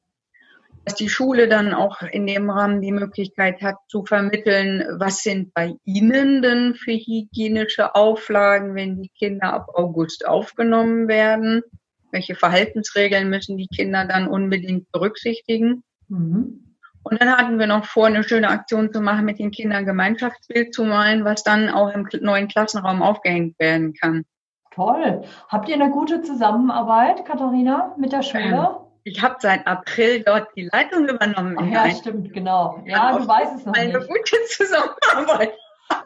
dass 0.85 0.95
die 0.95 1.09
Schule 1.09 1.49
dann 1.49 1.75
auch 1.75 2.03
in 2.03 2.27
dem 2.27 2.49
Rahmen 2.51 2.81
die 2.81 2.93
Möglichkeit 2.93 3.63
hat 3.63 3.77
zu 3.89 4.05
vermitteln, 4.05 4.85
was 4.99 5.23
sind 5.23 5.53
bei 5.55 5.75
Ihnen 5.85 6.43
denn 6.43 6.75
für 6.75 6.93
hygienische 6.93 7.95
Auflagen, 7.95 8.75
wenn 8.75 9.03
die 9.03 9.11
Kinder 9.11 9.53
ab 9.53 9.69
August 9.75 10.27
aufgenommen 10.27 11.09
werden? 11.09 11.63
Welche 12.11 12.35
Verhaltensregeln 12.35 13.29
müssen 13.29 13.59
die 13.59 13.69
Kinder 13.69 14.07
dann 14.07 14.29
unbedingt 14.29 14.91
berücksichtigen? 14.93 15.83
Mhm. 16.09 16.65
Und 17.03 17.21
dann 17.21 17.37
hatten 17.37 17.59
wir 17.59 17.67
noch 17.67 17.85
vor, 17.85 18.07
eine 18.07 18.25
schöne 18.25 18.49
Aktion 18.49 18.93
zu 18.93 19.01
machen, 19.01 19.25
mit 19.25 19.39
den 19.39 19.51
Kindern 19.51 19.87
Gemeinschaftsbild 19.87 20.75
zu 20.75 20.85
malen, 20.85 21.25
was 21.25 21.43
dann 21.43 21.69
auch 21.69 21.93
im 21.93 22.09
neuen 22.21 22.49
Klassenraum 22.49 23.03
aufgehängt 23.03 23.59
werden 23.59 23.95
kann. 23.95 24.25
Toll. 24.73 25.23
Habt 25.49 25.69
ihr 25.69 25.75
eine 25.75 25.91
gute 25.91 26.23
Zusammenarbeit, 26.23 27.25
Katharina, 27.25 27.95
mit 27.99 28.13
der 28.13 28.23
Schule? 28.23 28.45
Ähm, 28.45 28.88
ich 29.09 29.23
habe 29.23 29.37
seit 29.39 29.67
April 29.67 30.23
dort 30.23 30.49
die 30.55 30.69
Leitung 30.73 31.09
übernommen. 31.09 31.57
Ach, 31.59 31.67
ja, 31.67 31.91
stimmt, 31.91 32.33
genau. 32.33 32.83
Ja, 32.87 33.17
du 33.17 33.27
weißt 33.27 33.57
es 33.57 33.67
noch 33.67 33.75
eine 33.75 33.87
nicht. 33.87 33.97
Eine 33.97 34.07
gute 34.07 34.37
Zusammenarbeit. 34.49 35.55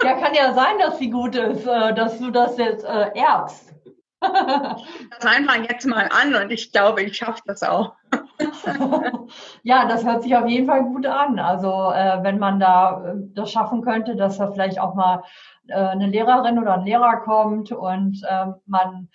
Ja, 0.04 0.14
kann 0.14 0.34
ja 0.34 0.54
sein, 0.54 0.78
dass 0.78 0.98
sie 0.98 1.10
gut 1.10 1.34
ist, 1.34 1.66
äh, 1.66 1.92
dass 1.94 2.18
du 2.18 2.30
das 2.30 2.56
jetzt 2.56 2.84
äh, 2.84 3.10
erbst. 3.18 3.72
Das 4.22 5.26
einfach 5.26 5.56
jetzt 5.56 5.84
mal 5.84 6.08
an 6.12 6.36
und 6.36 6.52
ich 6.52 6.70
glaube, 6.70 7.02
ich 7.02 7.16
schaffe 7.16 7.42
das 7.44 7.64
auch. 7.64 7.94
ja, 9.64 9.86
das 9.86 10.04
hört 10.04 10.22
sich 10.22 10.36
auf 10.36 10.46
jeden 10.46 10.68
Fall 10.68 10.84
gut 10.84 11.06
an. 11.06 11.40
Also 11.40 11.90
äh, 11.92 12.22
wenn 12.22 12.38
man 12.38 12.60
da 12.60 13.04
äh, 13.04 13.14
das 13.34 13.50
schaffen 13.50 13.82
könnte, 13.82 14.14
dass 14.14 14.38
da 14.38 14.52
vielleicht 14.52 14.78
auch 14.78 14.94
mal 14.94 15.24
äh, 15.66 15.74
eine 15.74 16.06
Lehrerin 16.06 16.58
oder 16.58 16.74
ein 16.74 16.84
Lehrer 16.84 17.16
kommt 17.18 17.72
und 17.72 18.22
äh, 18.22 18.46
man 18.66 19.08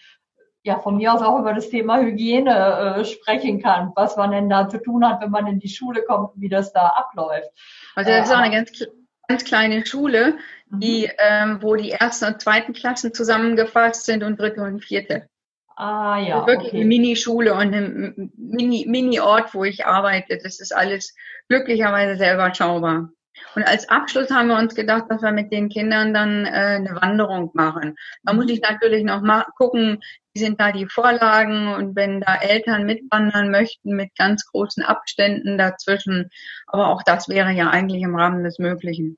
ja 0.67 0.79
von 0.79 0.97
mir 0.97 1.13
aus 1.13 1.21
auch 1.21 1.39
über 1.39 1.53
das 1.53 1.69
Thema 1.69 1.99
Hygiene 1.99 2.97
äh, 2.99 3.05
sprechen 3.05 3.61
kann, 3.61 3.91
was 3.95 4.15
man 4.17 4.31
denn 4.31 4.49
da 4.49 4.69
zu 4.69 4.77
tun 4.77 5.07
hat, 5.07 5.21
wenn 5.21 5.31
man 5.31 5.47
in 5.47 5.59
die 5.59 5.69
Schule 5.69 6.03
kommt, 6.03 6.31
wie 6.35 6.49
das 6.49 6.73
da 6.73 6.87
abläuft. 6.87 7.49
Also 7.95 8.11
das 8.11 8.27
ist 8.27 8.35
auch 8.35 8.39
eine 8.39 8.53
ganz, 8.53 8.85
ganz 9.27 9.43
kleine 9.43 9.85
Schule, 9.85 10.37
mhm. 10.69 10.79
die, 10.79 11.09
ähm, 11.17 11.59
wo 11.61 11.75
die 11.75 11.91
ersten 11.91 12.25
und 12.25 12.41
zweiten 12.41 12.73
Klassen 12.73 13.13
zusammengefasst 13.13 14.05
sind 14.05 14.23
und 14.23 14.39
dritte 14.39 14.61
und 14.61 14.83
vierte. 14.83 15.27
Ah 15.75 16.19
ja. 16.19 16.35
Also 16.35 16.47
wirklich 16.47 16.69
okay. 16.69 16.77
eine 16.77 16.85
Minischule 16.85 17.53
und 17.53 17.73
ein 17.73 18.31
Mini, 18.35 18.85
Mini-Ort, 18.87 19.53
wo 19.53 19.63
ich 19.63 19.85
arbeite. 19.85 20.39
Das 20.41 20.59
ist 20.59 20.75
alles 20.75 21.15
glücklicherweise 21.49 22.17
sehr 22.17 22.33
überschaubar. 22.33 23.09
Und 23.55 23.63
als 23.63 23.89
Abschluss 23.89 24.29
haben 24.29 24.49
wir 24.49 24.57
uns 24.57 24.75
gedacht, 24.75 25.05
dass 25.09 25.21
wir 25.21 25.31
mit 25.31 25.51
den 25.51 25.69
Kindern 25.69 26.13
dann 26.13 26.45
äh, 26.45 26.49
eine 26.49 26.95
Wanderung 27.01 27.51
machen. 27.53 27.95
Da 28.23 28.33
muss 28.33 28.49
ich 28.49 28.61
natürlich 28.61 29.03
noch 29.03 29.21
mal 29.21 29.45
gucken, 29.57 29.99
wie 30.33 30.39
sind 30.39 30.59
da 30.59 30.71
die 30.71 30.85
Vorlagen 30.85 31.73
und 31.73 31.95
wenn 31.95 32.21
da 32.21 32.35
Eltern 32.35 32.85
mitwandern 32.85 33.49
möchten 33.49 33.95
mit 33.95 34.15
ganz 34.15 34.45
großen 34.45 34.83
Abständen 34.83 35.57
dazwischen. 35.57 36.29
Aber 36.67 36.89
auch 36.89 37.01
das 37.03 37.29
wäre 37.29 37.51
ja 37.51 37.69
eigentlich 37.69 38.03
im 38.03 38.15
Rahmen 38.15 38.43
des 38.43 38.59
Möglichen. 38.59 39.17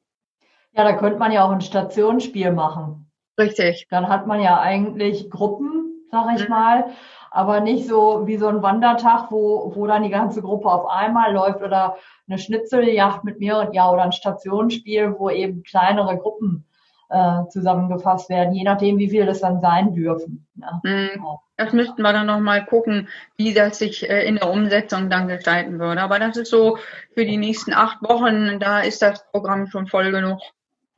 Ja, 0.71 0.83
da 0.83 0.93
könnte 0.93 1.19
man 1.19 1.31
ja 1.31 1.43
auch 1.43 1.51
ein 1.51 1.61
Stationsspiel 1.61 2.51
machen. 2.51 3.11
Richtig. 3.37 3.87
Dann 3.89 4.09
hat 4.09 4.27
man 4.27 4.41
ja 4.41 4.59
eigentlich 4.59 5.29
Gruppen, 5.29 6.07
sag 6.11 6.35
ich 6.35 6.43
mhm. 6.43 6.49
mal, 6.49 6.85
aber 7.31 7.59
nicht 7.59 7.87
so 7.87 8.25
wie 8.25 8.37
so 8.37 8.47
ein 8.47 8.61
Wandertag, 8.61 9.31
wo, 9.31 9.71
wo 9.75 9.87
dann 9.87 10.03
die 10.03 10.09
ganze 10.09 10.41
Gruppe 10.41 10.69
auf 10.69 10.87
einmal 10.87 11.33
läuft 11.33 11.61
oder 11.61 11.97
eine 12.27 12.37
Schnitzeljagd 12.37 13.23
mit 13.23 13.39
mehreren, 13.39 13.73
ja, 13.73 13.89
oder 13.91 14.03
ein 14.03 14.11
Stationsspiel, 14.11 15.15
wo 15.17 15.29
eben 15.29 15.63
kleinere 15.63 16.17
Gruppen 16.17 16.65
äh, 17.09 17.47
zusammengefasst 17.49 18.29
werden, 18.29 18.53
je 18.53 18.63
nachdem, 18.63 18.97
wie 18.99 19.09
viel 19.09 19.25
das 19.25 19.41
dann 19.41 19.59
sein 19.61 19.93
dürfen. 19.93 20.47
Ja. 20.55 20.79
Mhm. 20.83 21.25
Das 21.57 21.73
müssten 21.73 22.01
wir 22.01 22.13
dann 22.13 22.27
nochmal 22.27 22.65
gucken, 22.65 23.09
wie 23.35 23.53
das 23.53 23.79
sich 23.79 24.09
äh, 24.09 24.25
in 24.25 24.35
der 24.35 24.49
Umsetzung 24.49 25.09
dann 25.09 25.27
gestalten 25.27 25.79
würde. 25.79 26.01
Aber 26.01 26.19
das 26.19 26.37
ist 26.37 26.51
so 26.51 26.77
für 27.13 27.25
die 27.25 27.37
nächsten 27.37 27.73
acht 27.73 28.01
Wochen, 28.01 28.59
da 28.59 28.81
ist 28.81 29.01
das 29.01 29.29
Programm 29.31 29.67
schon 29.67 29.87
voll 29.87 30.11
genug. 30.11 30.39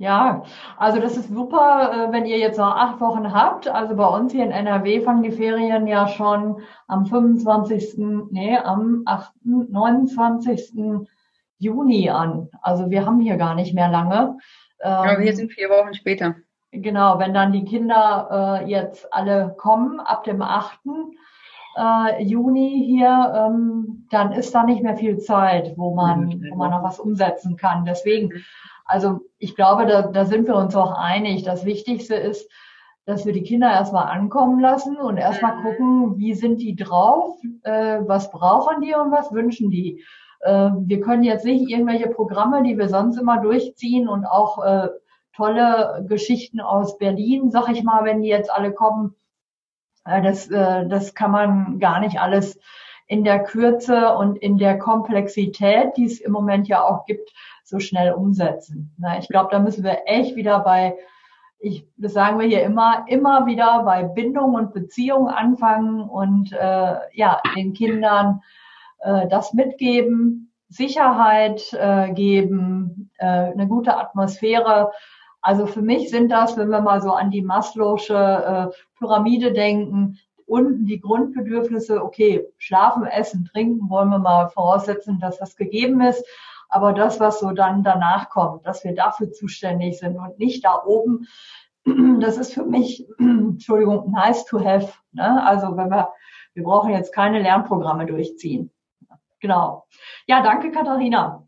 Ja, 0.01 0.41
also 0.77 0.99
das 0.99 1.15
ist 1.15 1.29
super, 1.29 1.91
äh, 2.09 2.11
wenn 2.11 2.25
ihr 2.25 2.39
jetzt 2.39 2.57
noch 2.57 2.75
acht 2.75 2.99
Wochen 2.99 3.31
habt. 3.31 3.67
Also 3.67 3.95
bei 3.95 4.07
uns 4.07 4.31
hier 4.31 4.43
in 4.43 4.49
NRW 4.49 5.01
fangen 5.01 5.21
die 5.21 5.31
Ferien 5.31 5.85
ja 5.85 6.07
schon 6.07 6.63
am 6.87 7.05
25., 7.05 7.99
nee, 8.31 8.57
am 8.57 9.03
8., 9.05 9.31
29. 9.43 10.73
Juni 11.59 12.09
an. 12.09 12.49
Also 12.63 12.89
wir 12.89 13.05
haben 13.05 13.19
hier 13.19 13.37
gar 13.37 13.53
nicht 13.53 13.75
mehr 13.75 13.89
lange. 13.89 14.39
Ja, 14.83 15.19
wir 15.19 15.27
ähm, 15.27 15.35
sind 15.35 15.53
vier 15.53 15.69
Wochen 15.69 15.93
später. 15.93 16.33
Genau, 16.71 17.19
wenn 17.19 17.35
dann 17.35 17.51
die 17.51 17.65
Kinder 17.65 18.59
äh, 18.63 18.67
jetzt 18.67 19.13
alle 19.13 19.53
kommen 19.59 19.99
ab 19.99 20.23
dem 20.23 20.41
8. 20.41 20.79
Äh, 21.77 22.23
Juni 22.23 22.85
hier, 22.87 23.33
ähm, 23.35 24.07
dann 24.09 24.31
ist 24.31 24.55
da 24.55 24.63
nicht 24.63 24.81
mehr 24.81 24.97
viel 24.97 25.19
Zeit, 25.19 25.73
wo 25.77 25.93
man, 25.93 26.43
wo 26.49 26.55
man 26.55 26.71
noch 26.71 26.81
was 26.81 26.99
umsetzen 26.99 27.55
kann. 27.55 27.85
Deswegen, 27.85 28.43
also 28.91 29.21
ich 29.37 29.55
glaube, 29.55 29.85
da, 29.85 30.01
da 30.01 30.25
sind 30.25 30.47
wir 30.47 30.55
uns 30.55 30.75
auch 30.75 30.91
einig. 30.91 31.43
Das 31.43 31.63
Wichtigste 31.63 32.15
ist, 32.15 32.49
dass 33.05 33.25
wir 33.25 33.31
die 33.31 33.43
Kinder 33.43 33.71
erstmal 33.71 34.07
ankommen 34.07 34.59
lassen 34.59 34.97
und 34.97 35.15
erstmal 35.15 35.55
mhm. 35.55 35.63
gucken, 35.63 36.17
wie 36.17 36.33
sind 36.33 36.61
die 36.61 36.75
drauf, 36.75 37.37
äh, 37.63 37.99
was 38.05 38.31
brauchen 38.31 38.81
die 38.81 38.93
und 38.93 39.11
was 39.11 39.31
wünschen 39.31 39.71
die. 39.71 40.03
Äh, 40.41 40.71
wir 40.77 40.99
können 40.99 41.23
jetzt 41.23 41.45
nicht 41.45 41.69
irgendwelche 41.69 42.09
Programme, 42.09 42.63
die 42.63 42.77
wir 42.77 42.89
sonst 42.89 43.17
immer 43.17 43.39
durchziehen 43.39 44.09
und 44.09 44.25
auch 44.25 44.61
äh, 44.63 44.89
tolle 45.37 46.05
Geschichten 46.09 46.59
aus 46.59 46.97
Berlin, 46.97 47.49
sag 47.49 47.69
ich 47.69 47.83
mal, 47.83 48.03
wenn 48.03 48.21
die 48.21 48.29
jetzt 48.29 48.51
alle 48.51 48.73
kommen. 48.73 49.15
Äh, 50.03 50.21
das, 50.21 50.51
äh, 50.51 50.85
das 50.85 51.15
kann 51.15 51.31
man 51.31 51.79
gar 51.79 52.01
nicht 52.01 52.19
alles 52.19 52.59
in 53.07 53.23
der 53.23 53.41
Kürze 53.43 54.15
und 54.15 54.37
in 54.37 54.57
der 54.57 54.77
Komplexität, 54.77 55.95
die 55.95 56.05
es 56.05 56.19
im 56.19 56.33
Moment 56.33 56.67
ja 56.67 56.83
auch 56.83 57.05
gibt, 57.05 57.31
so 57.71 57.79
schnell 57.79 58.13
umsetzen. 58.13 58.93
Na, 58.99 59.17
ich 59.17 59.27
glaube, 59.27 59.49
da 59.51 59.59
müssen 59.59 59.83
wir 59.83 60.03
echt 60.05 60.35
wieder 60.35 60.59
bei, 60.59 60.95
ich, 61.59 61.87
das 61.97 62.13
sagen 62.13 62.37
wir 62.37 62.45
hier 62.47 62.63
immer, 62.63 63.05
immer 63.07 63.47
wieder 63.47 63.83
bei 63.83 64.03
Bindung 64.03 64.53
und 64.53 64.73
Beziehung 64.73 65.27
anfangen 65.27 66.01
und 66.01 66.51
äh, 66.51 66.95
ja, 67.13 67.41
den 67.55 67.73
Kindern 67.73 68.41
äh, 68.99 69.27
das 69.27 69.53
mitgeben, 69.53 70.51
Sicherheit 70.69 71.73
äh, 71.73 72.13
geben, 72.13 73.09
äh, 73.17 73.25
eine 73.25 73.67
gute 73.67 73.97
Atmosphäre. 73.97 74.91
Also 75.41 75.65
für 75.65 75.81
mich 75.81 76.09
sind 76.09 76.29
das, 76.31 76.57
wenn 76.57 76.69
wir 76.69 76.81
mal 76.81 77.01
so 77.01 77.11
an 77.11 77.31
die 77.31 77.43
Maslow'sche 77.43 78.69
äh, 78.69 78.71
Pyramide 78.97 79.53
denken, 79.53 80.19
unten 80.45 80.85
die 80.85 80.99
Grundbedürfnisse, 80.99 82.03
okay, 82.03 82.45
schlafen, 82.57 83.05
essen, 83.05 83.45
trinken, 83.45 83.89
wollen 83.89 84.09
wir 84.09 84.19
mal 84.19 84.49
voraussetzen, 84.49 85.19
dass 85.19 85.37
das 85.39 85.55
gegeben 85.55 86.01
ist. 86.01 86.25
Aber 86.71 86.93
das, 86.93 87.19
was 87.19 87.39
so 87.39 87.51
dann 87.51 87.83
danach 87.83 88.29
kommt, 88.29 88.65
dass 88.65 88.83
wir 88.83 88.95
dafür 88.95 89.31
zuständig 89.31 89.99
sind 89.99 90.17
und 90.17 90.39
nicht 90.39 90.63
da 90.65 90.81
oben, 90.85 91.27
das 92.19 92.37
ist 92.37 92.53
für 92.53 92.65
mich, 92.65 93.05
Entschuldigung, 93.19 94.11
nice 94.11 94.45
to 94.45 94.63
have. 94.63 94.91
Ne? 95.11 95.45
Also 95.45 95.75
wenn 95.75 95.89
wir, 95.89 96.09
wir 96.53 96.63
brauchen 96.63 96.91
jetzt 96.91 97.13
keine 97.13 97.41
Lernprogramme 97.41 98.05
durchziehen. 98.05 98.71
Genau. 99.41 99.85
Ja, 100.27 100.41
danke, 100.41 100.71
Katharina. 100.71 101.47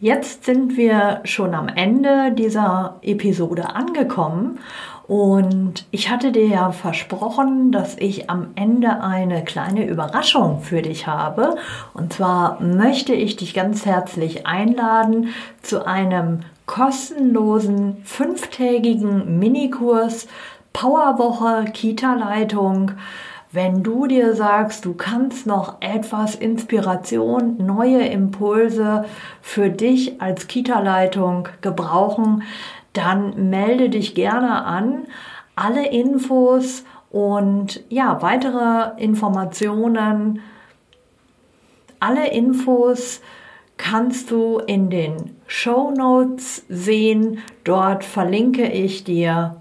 Jetzt 0.00 0.44
sind 0.44 0.76
wir 0.76 1.22
schon 1.24 1.56
am 1.56 1.66
Ende 1.66 2.30
dieser 2.30 3.00
Episode 3.02 3.74
angekommen 3.74 4.60
und 5.08 5.86
ich 5.90 6.08
hatte 6.08 6.30
dir 6.30 6.46
ja 6.46 6.70
versprochen, 6.70 7.72
dass 7.72 7.96
ich 7.96 8.30
am 8.30 8.50
Ende 8.54 9.00
eine 9.00 9.42
kleine 9.42 9.88
Überraschung 9.88 10.60
für 10.60 10.82
dich 10.82 11.08
habe. 11.08 11.56
Und 11.94 12.12
zwar 12.12 12.62
möchte 12.62 13.12
ich 13.12 13.34
dich 13.34 13.54
ganz 13.54 13.86
herzlich 13.86 14.46
einladen 14.46 15.34
zu 15.62 15.84
einem 15.84 16.42
kostenlosen 16.66 17.96
fünftägigen 18.04 19.40
Minikurs 19.40 20.28
Powerwoche 20.72 21.64
Kita-Leitung 21.72 22.92
wenn 23.50 23.82
du 23.82 24.06
dir 24.06 24.34
sagst, 24.34 24.84
du 24.84 24.94
kannst 24.94 25.46
noch 25.46 25.80
etwas 25.80 26.34
Inspiration, 26.34 27.56
neue 27.58 28.06
Impulse 28.06 29.06
für 29.40 29.70
dich 29.70 30.20
als 30.20 30.48
Kita-Leitung 30.48 31.48
gebrauchen, 31.62 32.42
dann 32.92 33.48
melde 33.50 33.88
dich 33.88 34.14
gerne 34.14 34.64
an. 34.64 35.06
Alle 35.56 35.88
Infos 35.88 36.84
und 37.10 37.82
ja, 37.88 38.20
weitere 38.20 39.00
Informationen, 39.00 40.40
alle 42.00 42.30
Infos 42.30 43.20
kannst 43.76 44.30
du 44.30 44.58
in 44.58 44.90
den 44.90 45.36
Show 45.46 45.90
Notes 45.90 46.64
sehen. 46.68 47.38
Dort 47.64 48.04
verlinke 48.04 48.68
ich 48.68 49.04
dir 49.04 49.56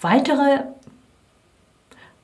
Weitere, 0.00 0.60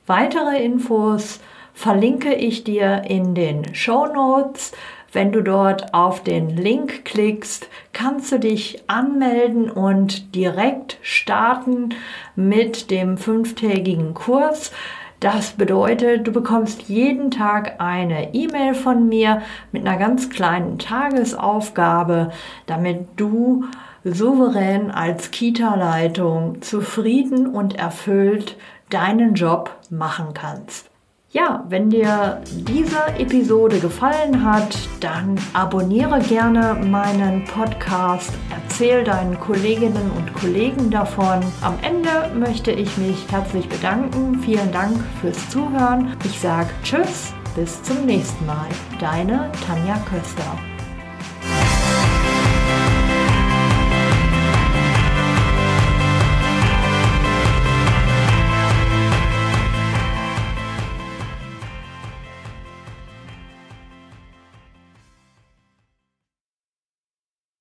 weitere 0.07 0.63
Infos 0.63 1.41
verlinke 1.73 2.33
ich 2.33 2.63
dir 2.63 3.03
in 3.05 3.35
den 3.35 3.75
Show 3.75 4.05
Notes. 4.05 4.71
Wenn 5.11 5.33
du 5.33 5.43
dort 5.43 5.93
auf 5.93 6.23
den 6.23 6.49
Link 6.49 7.03
klickst, 7.03 7.67
kannst 7.91 8.31
du 8.31 8.39
dich 8.39 8.83
anmelden 8.87 9.69
und 9.69 10.35
direkt 10.35 10.99
starten 11.01 11.89
mit 12.37 12.91
dem 12.91 13.17
fünftägigen 13.17 14.13
Kurs. 14.13 14.71
Das 15.19 15.51
bedeutet, 15.51 16.27
du 16.27 16.31
bekommst 16.31 16.83
jeden 16.83 17.29
Tag 17.29 17.81
eine 17.81 18.33
E-Mail 18.33 18.73
von 18.73 19.09
mir 19.09 19.41
mit 19.73 19.85
einer 19.85 19.97
ganz 19.97 20.29
kleinen 20.29 20.79
Tagesaufgabe, 20.79 22.31
damit 22.67 23.07
du 23.17 23.65
souverän 24.05 24.91
als 24.91 25.31
Kita-Leitung 25.31 26.61
zufrieden 26.61 27.47
und 27.47 27.75
erfüllt 27.75 28.55
deinen 28.89 29.33
Job 29.33 29.71
machen 29.89 30.33
kannst. 30.33 30.89
Ja, 31.31 31.65
wenn 31.67 31.89
dir 31.89 32.41
diese 32.47 33.07
Episode 33.19 33.79
gefallen 33.79 34.45
hat, 34.49 34.77
dann 35.01 35.35
abonniere 35.51 36.19
gerne 36.21 36.75
meinen 36.75 37.43
Podcast, 37.43 38.31
erzähl 38.51 39.03
deinen 39.03 39.37
Kolleginnen 39.41 40.11
und 40.15 40.33
Kollegen 40.33 40.89
davon. 40.89 41.41
Am 41.61 41.77
Ende 41.81 42.31
möchte 42.39 42.71
ich 42.71 42.95
mich 42.97 43.29
herzlich 43.29 43.67
bedanken. 43.67 44.39
Vielen 44.39 44.71
Dank 44.71 44.95
fürs 45.19 45.49
Zuhören. 45.49 46.15
Ich 46.23 46.39
sage 46.39 46.69
Tschüss, 46.83 47.33
bis 47.53 47.83
zum 47.83 48.05
nächsten 48.05 48.45
Mal. 48.45 48.69
Deine 49.01 49.51
Tanja 49.67 49.97
Köster. 50.09 50.74